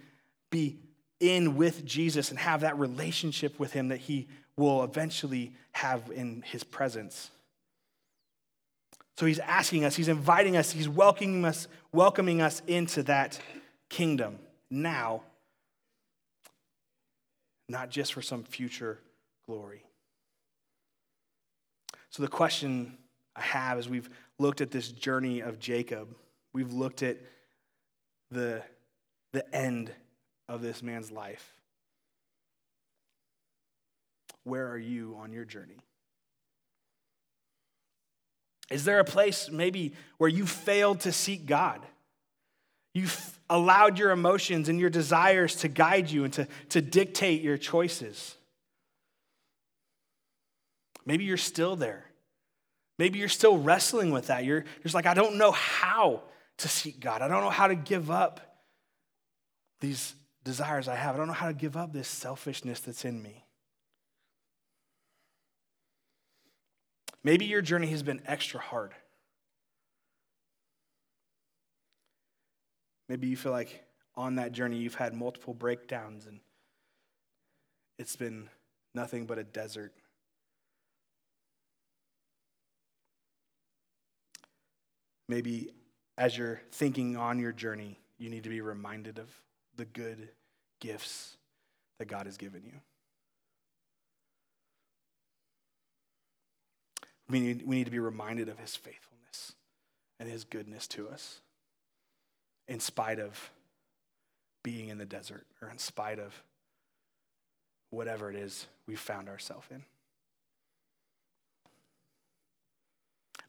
be 0.52 0.78
in 1.20 1.56
with 1.56 1.86
Jesus 1.86 2.30
and 2.30 2.40
have 2.40 2.62
that 2.62 2.78
relationship 2.78 3.60
with 3.60 3.74
him 3.74 3.90
that 3.90 4.00
he 4.00 4.28
will 4.58 4.84
eventually 4.84 5.54
have 5.72 6.12
in 6.14 6.44
his 6.46 6.64
presence. 6.64 7.32
So 9.18 9.26
he's 9.26 9.40
asking 9.40 9.86
us, 9.86 9.96
he's 9.96 10.08
inviting 10.08 10.58
us, 10.58 10.72
he's 10.72 10.90
welcoming 10.90 11.46
us, 11.46 11.68
welcoming 11.92 12.42
us 12.42 12.62
into 12.68 13.04
that 13.04 13.40
kingdom 13.90 14.40
now, 14.70 15.22
not 17.70 17.90
just 17.90 18.14
for 18.14 18.22
some 18.22 18.44
future 18.44 19.00
glory. 19.46 19.84
So 22.10 22.22
the 22.22 22.30
question 22.30 22.98
I 23.36 23.42
have 23.42 23.78
as 23.78 23.88
we've 23.88 24.10
looked 24.40 24.62
at 24.62 24.72
this 24.72 24.90
journey 24.90 25.42
of 25.42 25.60
Jacob, 25.60 26.16
we've 26.54 26.74
looked 26.74 27.04
at 27.04 27.18
the, 28.32 28.64
the 29.32 29.56
end 29.56 29.92
of 30.48 30.62
this 30.62 30.84
man's 30.84 31.12
life. 31.12 31.54
Where 34.44 34.70
are 34.70 34.78
you 34.78 35.18
on 35.20 35.32
your 35.32 35.46
journey? 35.46 35.78
Is 38.70 38.86
there 38.86 39.00
a 39.00 39.06
place 39.06 39.50
maybe 39.50 39.94
where 40.18 40.30
you 40.30 40.46
failed 40.46 41.02
to 41.02 41.12
seek 41.12 41.46
God? 41.46 41.82
You've 42.94 43.40
allowed 43.50 43.98
your 43.98 44.12
emotions 44.12 44.70
and 44.70 44.80
your 44.80 44.90
desires 44.90 45.56
to 45.58 45.68
guide 45.68 46.10
you 46.10 46.24
and 46.24 46.34
to, 46.34 46.48
to 46.70 46.82
dictate 46.82 47.42
your 47.42 47.58
choices. 47.58 48.36
Maybe 51.06 51.24
you're 51.24 51.38
still 51.38 51.76
there. 51.76 52.06
Maybe 53.00 53.20
you're 53.20 53.30
still 53.30 53.58
wrestling 53.58 54.12
with 54.12 54.28
that. 54.28 54.46
You're, 54.46 54.60
you're 54.60 54.84
just 54.84 54.96
like, 54.96 55.06
I 55.06 55.14
don't 55.14 55.38
know 55.38 55.52
how 55.52 56.24
to 56.58 56.68
seek 56.68 57.00
God. 57.00 57.22
I 57.22 57.28
don't 57.28 57.42
know 57.42 57.50
how 57.50 57.68
to 57.68 57.76
give 57.76 58.12
up 58.12 58.40
these 59.82 60.14
desires 60.44 60.88
I 60.88 60.96
have. 60.96 61.16
I 61.16 61.18
don't 61.18 61.28
know 61.28 61.34
how 61.34 61.48
to 61.48 61.54
give 61.54 61.78
up 61.78 61.94
this 61.94 62.08
selfishness 62.08 62.80
that's 62.80 63.06
in 63.06 63.22
me. 63.22 63.46
Maybe 67.24 67.46
your 67.46 67.62
journey 67.62 67.88
has 67.88 68.04
been 68.04 68.22
extra 68.26 68.60
hard. 68.60 68.94
Maybe 73.08 73.28
you 73.28 73.38
feel 73.38 73.52
like 73.52 73.84
on 74.16 74.36
that 74.36 74.52
journey 74.52 74.78
you've 74.78 74.96
had 74.96 75.14
multiple 75.14 75.54
breakdowns 75.54 76.26
and 76.26 76.40
it's 77.98 78.16
been 78.16 78.50
nothing 78.94 79.26
but 79.26 79.38
a 79.38 79.44
desert. 79.44 79.94
Maybe 85.30 85.70
as 86.18 86.38
you're 86.38 86.62
thinking 86.72 87.16
on 87.16 87.40
your 87.40 87.54
journey, 87.54 88.00
you 88.18 88.30
need 88.30 88.44
to 88.44 88.50
be 88.50 88.62
reminded 88.62 89.20
of 89.20 89.30
the 89.76 89.86
good 89.86 90.30
gifts 90.80 91.38
that 92.00 92.06
God 92.06 92.26
has 92.26 92.38
given 92.38 92.64
you. 92.66 92.74
We 97.30 97.40
need, 97.40 97.66
we 97.66 97.78
need 97.78 97.86
to 97.86 97.92
be 97.92 98.00
reminded 98.00 98.50
of 98.50 98.60
his 98.60 98.76
faithfulness 98.76 99.54
and 100.20 100.30
his 100.30 100.44
goodness 100.44 100.88
to 100.90 101.10
us 101.10 101.40
in 102.68 102.80
spite 102.80 103.20
of 103.20 103.52
being 104.64 104.90
in 104.90 104.98
the 104.98 105.06
desert 105.06 105.46
or 105.62 105.70
in 105.70 105.78
spite 105.78 106.20
of 106.20 106.44
whatever 107.90 108.30
it 108.30 108.36
is 108.36 108.68
we've 108.88 109.00
found 109.00 109.30
ourselves 109.30 109.68
in. 109.72 109.84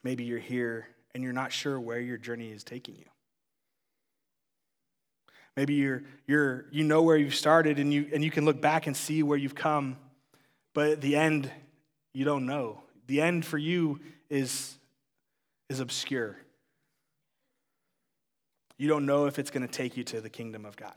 Maybe 0.02 0.24
you're 0.24 0.38
here 0.38 0.88
and 1.14 1.22
you're 1.22 1.32
not 1.32 1.52
sure 1.52 1.80
where 1.80 2.00
your 2.00 2.18
journey 2.18 2.50
is 2.50 2.62
taking 2.62 2.96
you. 2.96 3.06
Maybe 5.56 5.74
you're, 5.74 6.02
you're, 6.26 6.66
you 6.72 6.82
know 6.82 7.02
where 7.02 7.16
you've 7.16 7.34
started 7.34 7.78
and 7.78 7.92
you, 7.92 8.10
and 8.12 8.24
you 8.24 8.30
can 8.30 8.44
look 8.44 8.60
back 8.60 8.86
and 8.86 8.96
see 8.96 9.22
where 9.22 9.38
you've 9.38 9.54
come, 9.54 9.96
but 10.72 10.90
at 10.90 11.00
the 11.00 11.16
end, 11.16 11.50
you 12.12 12.24
don't 12.24 12.46
know. 12.46 12.80
The 13.06 13.20
end 13.20 13.44
for 13.44 13.58
you 13.58 14.00
is, 14.28 14.76
is 15.68 15.78
obscure. 15.78 16.36
You 18.78 18.88
don't 18.88 19.06
know 19.06 19.26
if 19.26 19.38
it's 19.38 19.50
going 19.52 19.66
to 19.66 19.72
take 19.72 19.96
you 19.96 20.02
to 20.04 20.20
the 20.20 20.28
kingdom 20.28 20.64
of 20.64 20.76
God. 20.76 20.94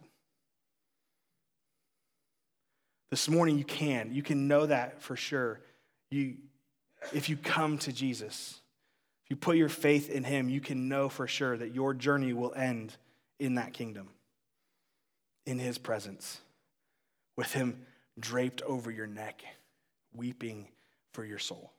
This 3.12 3.30
morning, 3.30 3.58
you 3.58 3.64
can. 3.64 4.12
You 4.12 4.24
can 4.24 4.48
know 4.48 4.66
that 4.66 5.02
for 5.02 5.16
sure. 5.16 5.62
You, 6.10 6.36
if 7.14 7.30
you 7.30 7.38
come 7.38 7.78
to 7.80 7.94
Jesus, 7.94 8.60
if 9.24 9.30
you 9.30 9.36
put 9.36 9.56
your 9.56 9.70
faith 9.70 10.10
in 10.10 10.24
Him, 10.24 10.50
you 10.50 10.60
can 10.60 10.90
know 10.90 11.08
for 11.08 11.28
sure 11.28 11.56
that 11.56 11.76
your 11.76 11.94
journey 11.94 12.34
will 12.34 12.54
end 12.56 12.98
in 13.40 13.56
that 13.56 13.74
kingdom 13.74 14.10
in 15.48 15.60
his 15.60 15.78
presence, 15.78 16.42
with 17.38 17.54
him 17.54 17.86
draped 18.20 18.62
over 18.64 18.92
your 18.92 19.08
neck, 19.08 19.44
weeping 20.14 20.68
for 21.14 21.24
your 21.24 21.40
soul. 21.40 21.72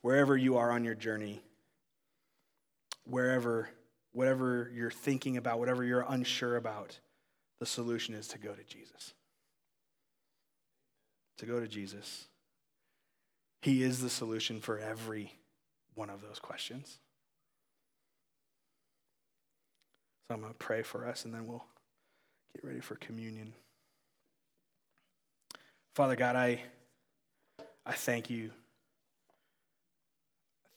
Wherever 0.00 0.36
you 0.36 0.56
are 0.58 0.70
on 0.70 0.84
your 0.84 0.94
journey, 0.94 1.42
wherever, 3.04 3.68
whatever 4.12 4.70
you're 4.72 4.92
thinking 4.92 5.36
about, 5.36 5.58
whatever 5.58 5.82
you're 5.82 6.06
unsure 6.08 6.56
about, 6.56 6.96
the 7.58 7.66
solution 7.66 8.14
is 8.14 8.28
to 8.28 8.38
go 8.38 8.52
to 8.52 8.62
Jesus. 8.62 9.12
To 11.38 11.46
go 11.46 11.58
to 11.58 11.66
Jesus. 11.66 12.26
He 13.60 13.82
is 13.82 14.00
the 14.00 14.10
solution 14.10 14.60
for 14.60 14.78
every 14.78 15.32
one 15.96 16.10
of 16.10 16.22
those 16.22 16.38
questions. 16.38 17.00
So 20.28 20.34
I'm 20.34 20.40
going 20.40 20.52
to 20.52 20.58
pray 20.58 20.82
for 20.82 21.06
us 21.06 21.24
and 21.24 21.32
then 21.32 21.46
we'll 21.46 21.64
get 22.54 22.64
ready 22.64 22.80
for 22.80 22.96
communion. 22.96 23.52
Father 25.94 26.16
God, 26.16 26.36
I, 26.36 26.60
I 27.84 27.92
thank 27.92 28.28
you. 28.28 28.50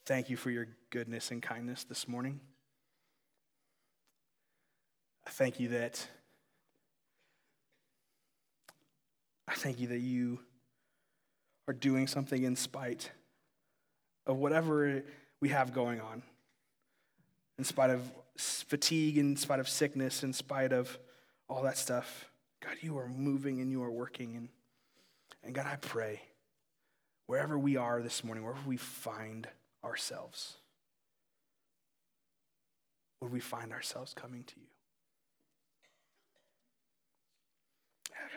Thank 0.06 0.30
you 0.30 0.38
for 0.38 0.50
your 0.50 0.68
goodness 0.92 1.32
and 1.32 1.42
kindness 1.42 1.84
this 1.84 2.08
morning. 2.08 2.40
I 5.26 5.32
thank 5.32 5.60
you 5.60 5.70
that 5.70 6.08
I 9.48 9.54
thank 9.56 9.80
you 9.80 9.88
that 9.88 10.00
you 10.00 10.40
are 11.68 11.74
doing 11.74 12.06
something 12.06 12.44
in 12.44 12.56
spite 12.56 13.12
of 14.28 14.38
whatever 14.38 15.04
we 15.42 15.50
have 15.50 15.74
going 15.74 16.00
on, 16.00 16.22
in 17.60 17.66
spite 17.66 17.90
of 17.90 18.10
fatigue, 18.38 19.18
in 19.18 19.36
spite 19.36 19.60
of 19.60 19.68
sickness, 19.68 20.24
in 20.24 20.32
spite 20.32 20.72
of 20.72 20.98
all 21.50 21.62
that 21.64 21.78
stuff. 21.78 22.32
God, 22.64 22.78
you 22.80 22.98
are 22.98 23.10
moving 23.10 23.60
and 23.60 23.70
you 23.70 23.84
are 23.84 23.92
working. 23.92 24.38
And, 24.38 24.50
and 25.44 25.54
God, 25.54 25.68
I 25.68 25.76
pray 25.76 26.22
wherever 27.28 27.60
we 27.60 27.76
are 27.76 28.02
this 28.02 28.24
morning, 28.24 28.46
wherever 28.46 28.66
we 28.66 28.78
find 28.78 29.46
ourselves, 29.84 30.56
would 33.20 33.34
we 33.34 33.42
find 33.42 33.74
ourselves 33.74 34.14
coming 34.14 34.46
to 34.46 34.54
you? 34.56 34.68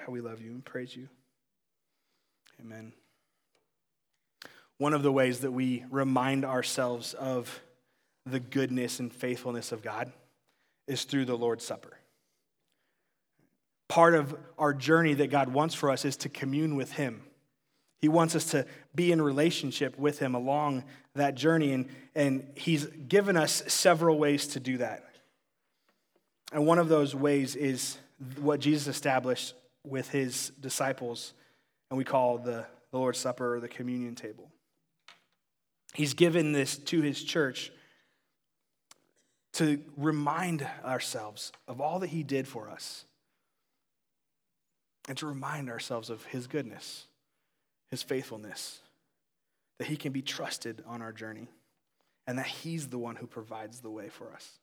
God, 0.04 0.12
we 0.12 0.20
love 0.20 0.42
you 0.42 0.50
and 0.50 0.64
praise 0.64 0.96
you. 0.96 1.08
Amen. 2.60 2.92
One 4.78 4.94
of 4.94 5.04
the 5.04 5.12
ways 5.12 5.40
that 5.40 5.52
we 5.52 5.84
remind 5.90 6.44
ourselves 6.44 7.14
of 7.14 7.60
the 8.26 8.40
goodness 8.40 9.00
and 9.00 9.12
faithfulness 9.12 9.72
of 9.72 9.82
God 9.82 10.12
is 10.86 11.04
through 11.04 11.24
the 11.24 11.36
Lord's 11.36 11.64
Supper. 11.64 11.98
Part 13.88 14.14
of 14.14 14.34
our 14.58 14.72
journey 14.72 15.14
that 15.14 15.30
God 15.30 15.52
wants 15.52 15.74
for 15.74 15.90
us 15.90 16.04
is 16.04 16.16
to 16.18 16.28
commune 16.28 16.76
with 16.76 16.92
Him. 16.92 17.22
He 18.00 18.08
wants 18.08 18.34
us 18.34 18.46
to 18.50 18.66
be 18.94 19.12
in 19.12 19.20
relationship 19.20 19.98
with 19.98 20.18
Him 20.18 20.34
along 20.34 20.84
that 21.14 21.34
journey, 21.34 21.72
and, 21.72 21.88
and 22.14 22.48
He's 22.54 22.86
given 22.86 23.36
us 23.36 23.62
several 23.66 24.18
ways 24.18 24.48
to 24.48 24.60
do 24.60 24.78
that. 24.78 25.04
And 26.52 26.66
one 26.66 26.78
of 26.78 26.88
those 26.88 27.14
ways 27.14 27.54
is 27.54 27.98
what 28.40 28.60
Jesus 28.60 28.86
established 28.86 29.54
with 29.84 30.08
His 30.10 30.52
disciples, 30.60 31.34
and 31.90 31.98
we 31.98 32.04
call 32.04 32.38
the, 32.38 32.64
the 32.92 32.98
Lord's 32.98 33.18
Supper 33.18 33.56
or 33.56 33.60
the 33.60 33.68
communion 33.68 34.14
table. 34.14 34.48
He's 35.94 36.14
given 36.14 36.52
this 36.52 36.78
to 36.78 37.02
His 37.02 37.22
church 37.22 37.70
to 39.54 39.80
remind 39.96 40.66
ourselves 40.84 41.52
of 41.68 41.80
all 41.80 41.98
that 42.00 42.08
He 42.08 42.22
did 42.22 42.48
for 42.48 42.70
us 42.70 43.04
and 45.08 45.18
to 45.18 45.26
remind 45.26 45.68
ourselves 45.68 46.10
of 46.10 46.24
His 46.26 46.46
goodness, 46.46 47.06
His 47.90 48.02
faithfulness, 48.02 48.80
that 49.78 49.88
He 49.88 49.96
can 49.96 50.12
be 50.12 50.22
trusted 50.22 50.82
on 50.86 51.02
our 51.02 51.12
journey, 51.12 51.48
and 52.26 52.38
that 52.38 52.46
He's 52.46 52.88
the 52.88 52.98
one 52.98 53.16
who 53.16 53.26
provides 53.26 53.80
the 53.80 53.90
way 53.90 54.08
for 54.08 54.32
us. 54.32 54.58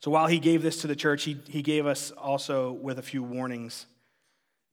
So 0.00 0.10
while 0.10 0.26
He 0.26 0.38
gave 0.38 0.62
this 0.62 0.80
to 0.82 0.86
the 0.86 0.96
church, 0.96 1.24
He, 1.24 1.38
he 1.48 1.60
gave 1.60 1.86
us 1.86 2.12
also 2.12 2.72
with 2.72 2.98
a 2.98 3.02
few 3.02 3.22
warnings 3.22 3.86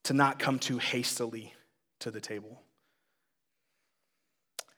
to 0.04 0.14
not 0.14 0.40
come 0.40 0.60
too 0.60 0.78
hastily 0.78 1.54
to 2.00 2.12
the 2.12 2.22
table. 2.22 2.62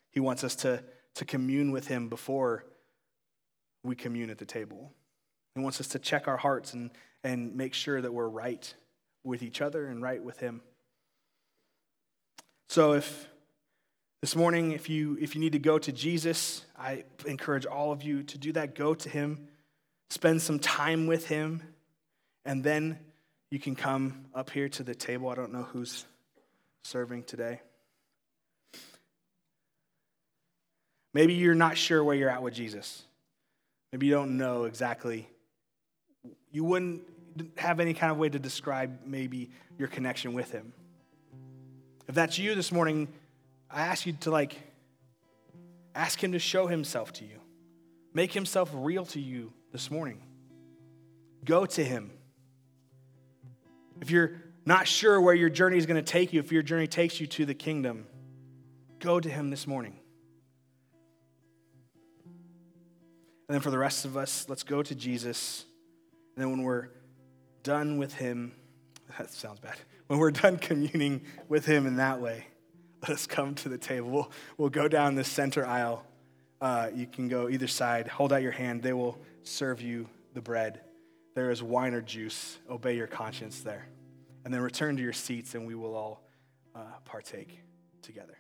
He 0.10 0.20
wants 0.20 0.44
us 0.44 0.56
to 0.58 0.84
to 1.16 1.26
commune 1.26 1.72
with 1.72 1.88
Him 1.88 2.10
before 2.10 2.66
we 3.84 3.96
commune 3.96 4.30
at 4.30 4.38
the 4.38 4.46
table. 4.46 4.92
He 5.56 5.62
wants 5.62 5.80
us 5.80 5.88
to 5.90 6.00
check 6.00 6.28
our 6.28 6.38
hearts 6.38 6.74
and, 6.74 6.92
and 7.24 7.56
make 7.56 7.74
sure 7.74 8.02
that 8.02 8.14
we're 8.14 8.28
right 8.28 8.74
with 9.24 9.44
each 9.44 9.62
other 9.62 9.86
and 9.88 10.02
right 10.02 10.24
with 10.24 10.40
Him. 10.40 10.62
So, 12.70 12.94
if 12.94 13.28
this 14.22 14.36
morning, 14.36 14.74
if 14.74 14.90
you, 14.90 15.18
if 15.20 15.34
you 15.34 15.42
need 15.42 15.54
to 15.54 15.60
go 15.60 15.80
to 15.80 15.92
Jesus, 15.92 16.66
I 16.78 17.06
encourage 17.26 17.66
all 17.66 17.92
of 17.92 18.04
you 18.04 18.24
to 18.24 18.38
do 18.38 18.52
that. 18.54 18.76
Go 18.76 18.94
to 18.94 19.10
Him, 19.10 19.48
spend 20.10 20.42
some 20.42 20.60
time 20.60 21.08
with 21.08 21.28
Him, 21.28 21.64
and 22.46 22.64
then 22.64 23.00
you 23.50 23.60
can 23.60 23.76
come 23.76 24.26
up 24.36 24.50
here 24.50 24.70
to 24.70 24.84
the 24.84 24.94
table. 24.94 25.30
I 25.30 25.36
don't 25.36 25.52
know 25.52 25.64
who's 25.64 26.06
serving 26.84 27.24
today. 27.24 27.62
Maybe 31.14 31.34
you're 31.34 31.56
not 31.56 31.78
sure 31.78 32.04
where 32.04 32.16
you're 32.16 32.30
at 32.30 32.42
with 32.42 32.54
Jesus. 32.54 33.04
Maybe 33.92 34.08
you 34.08 34.14
don't 34.14 34.38
know 34.38 34.66
exactly. 34.66 35.28
You 36.52 36.64
wouldn't 36.64 37.02
have 37.58 37.80
any 37.80 37.94
kind 37.94 38.12
of 38.12 38.18
way 38.18 38.30
to 38.30 38.40
describe 38.40 39.00
maybe 39.06 39.50
your 39.78 39.88
connection 39.88 40.34
with 40.34 40.52
him. 40.52 40.74
If 42.08 42.16
that's 42.16 42.38
you 42.38 42.56
this 42.56 42.72
morning, 42.72 43.08
I 43.70 43.82
ask 43.82 44.06
you 44.06 44.14
to 44.22 44.32
like 44.32 44.58
ask 45.96 46.24
him 46.24 46.34
to 46.34 46.40
show 46.40 46.68
himself 46.68 47.14
to 47.14 47.26
you. 47.26 47.40
Make 48.14 48.34
himself 48.34 48.70
real 48.74 49.06
to 49.08 49.20
you 49.20 49.54
this 49.72 49.92
morning. 49.92 50.22
Go 51.46 51.66
to 51.66 51.84
him. 51.84 52.12
If 54.02 54.12
you're 54.12 54.42
not 54.66 54.88
sure 54.88 55.20
where 55.20 55.36
your 55.36 55.50
journey 55.50 55.78
is 55.78 55.86
going 55.86 56.04
to 56.04 56.12
take 56.12 56.34
you, 56.34 56.40
if 56.40 56.52
your 56.52 56.64
journey 56.64 56.88
takes 56.88 57.20
you 57.20 57.28
to 57.28 57.46
the 57.46 57.54
kingdom, 57.54 58.08
go 59.00 59.20
to 59.20 59.30
him 59.30 59.50
this 59.50 59.68
morning. 59.68 60.00
And 63.50 63.56
then 63.56 63.62
for 63.62 63.72
the 63.72 63.80
rest 63.80 64.06
of 64.06 64.16
us, 64.16 64.46
let's 64.48 64.62
go 64.62 64.84
to 64.84 64.94
Jesus. 64.94 65.66
And 66.36 66.44
then 66.44 66.52
when 66.52 66.62
we're 66.62 66.90
done 67.64 67.98
with 67.98 68.14
him, 68.14 68.52
that 69.18 69.32
sounds 69.32 69.60
bad. 69.60 69.76
When 70.06 70.20
we're 70.20 70.30
done 70.30 70.58
communing 70.58 71.24
with 71.48 71.66
him 71.66 71.88
in 71.88 71.96
that 71.96 72.22
way, 72.22 72.46
let 73.02 73.10
us 73.10 73.26
come 73.26 73.56
to 73.56 73.70
the 73.70 73.78
table. 73.80 74.12
We'll, 74.12 74.32
we'll 74.58 74.70
go 74.70 74.88
down 74.88 75.16
the 75.16 75.24
center 75.24 75.66
aisle. 75.66 76.06
Uh, 76.62 76.90
you 76.94 77.08
can 77.08 77.28
go 77.28 77.50
either 77.50 77.66
side, 77.66 78.08
hold 78.08 78.32
out 78.32 78.44
your 78.44 78.52
hand. 78.52 78.84
They 78.84 78.94
will 78.94 79.18
serve 79.42 79.82
you 79.82 80.08
the 80.36 80.42
bread. 80.42 80.82
There 81.34 81.50
is 81.50 81.64
wine 81.64 81.96
or 81.96 82.02
juice. 82.02 82.60
Obey 82.70 82.98
your 82.98 83.08
conscience 83.08 83.62
there. 83.62 83.88
And 84.46 84.54
then 84.54 84.62
return 84.62 84.96
to 84.98 85.02
your 85.02 85.14
seats, 85.14 85.56
and 85.56 85.66
we 85.66 85.74
will 85.74 85.96
all 85.96 86.24
uh, 86.76 86.82
partake 87.04 87.62
together. 88.04 88.39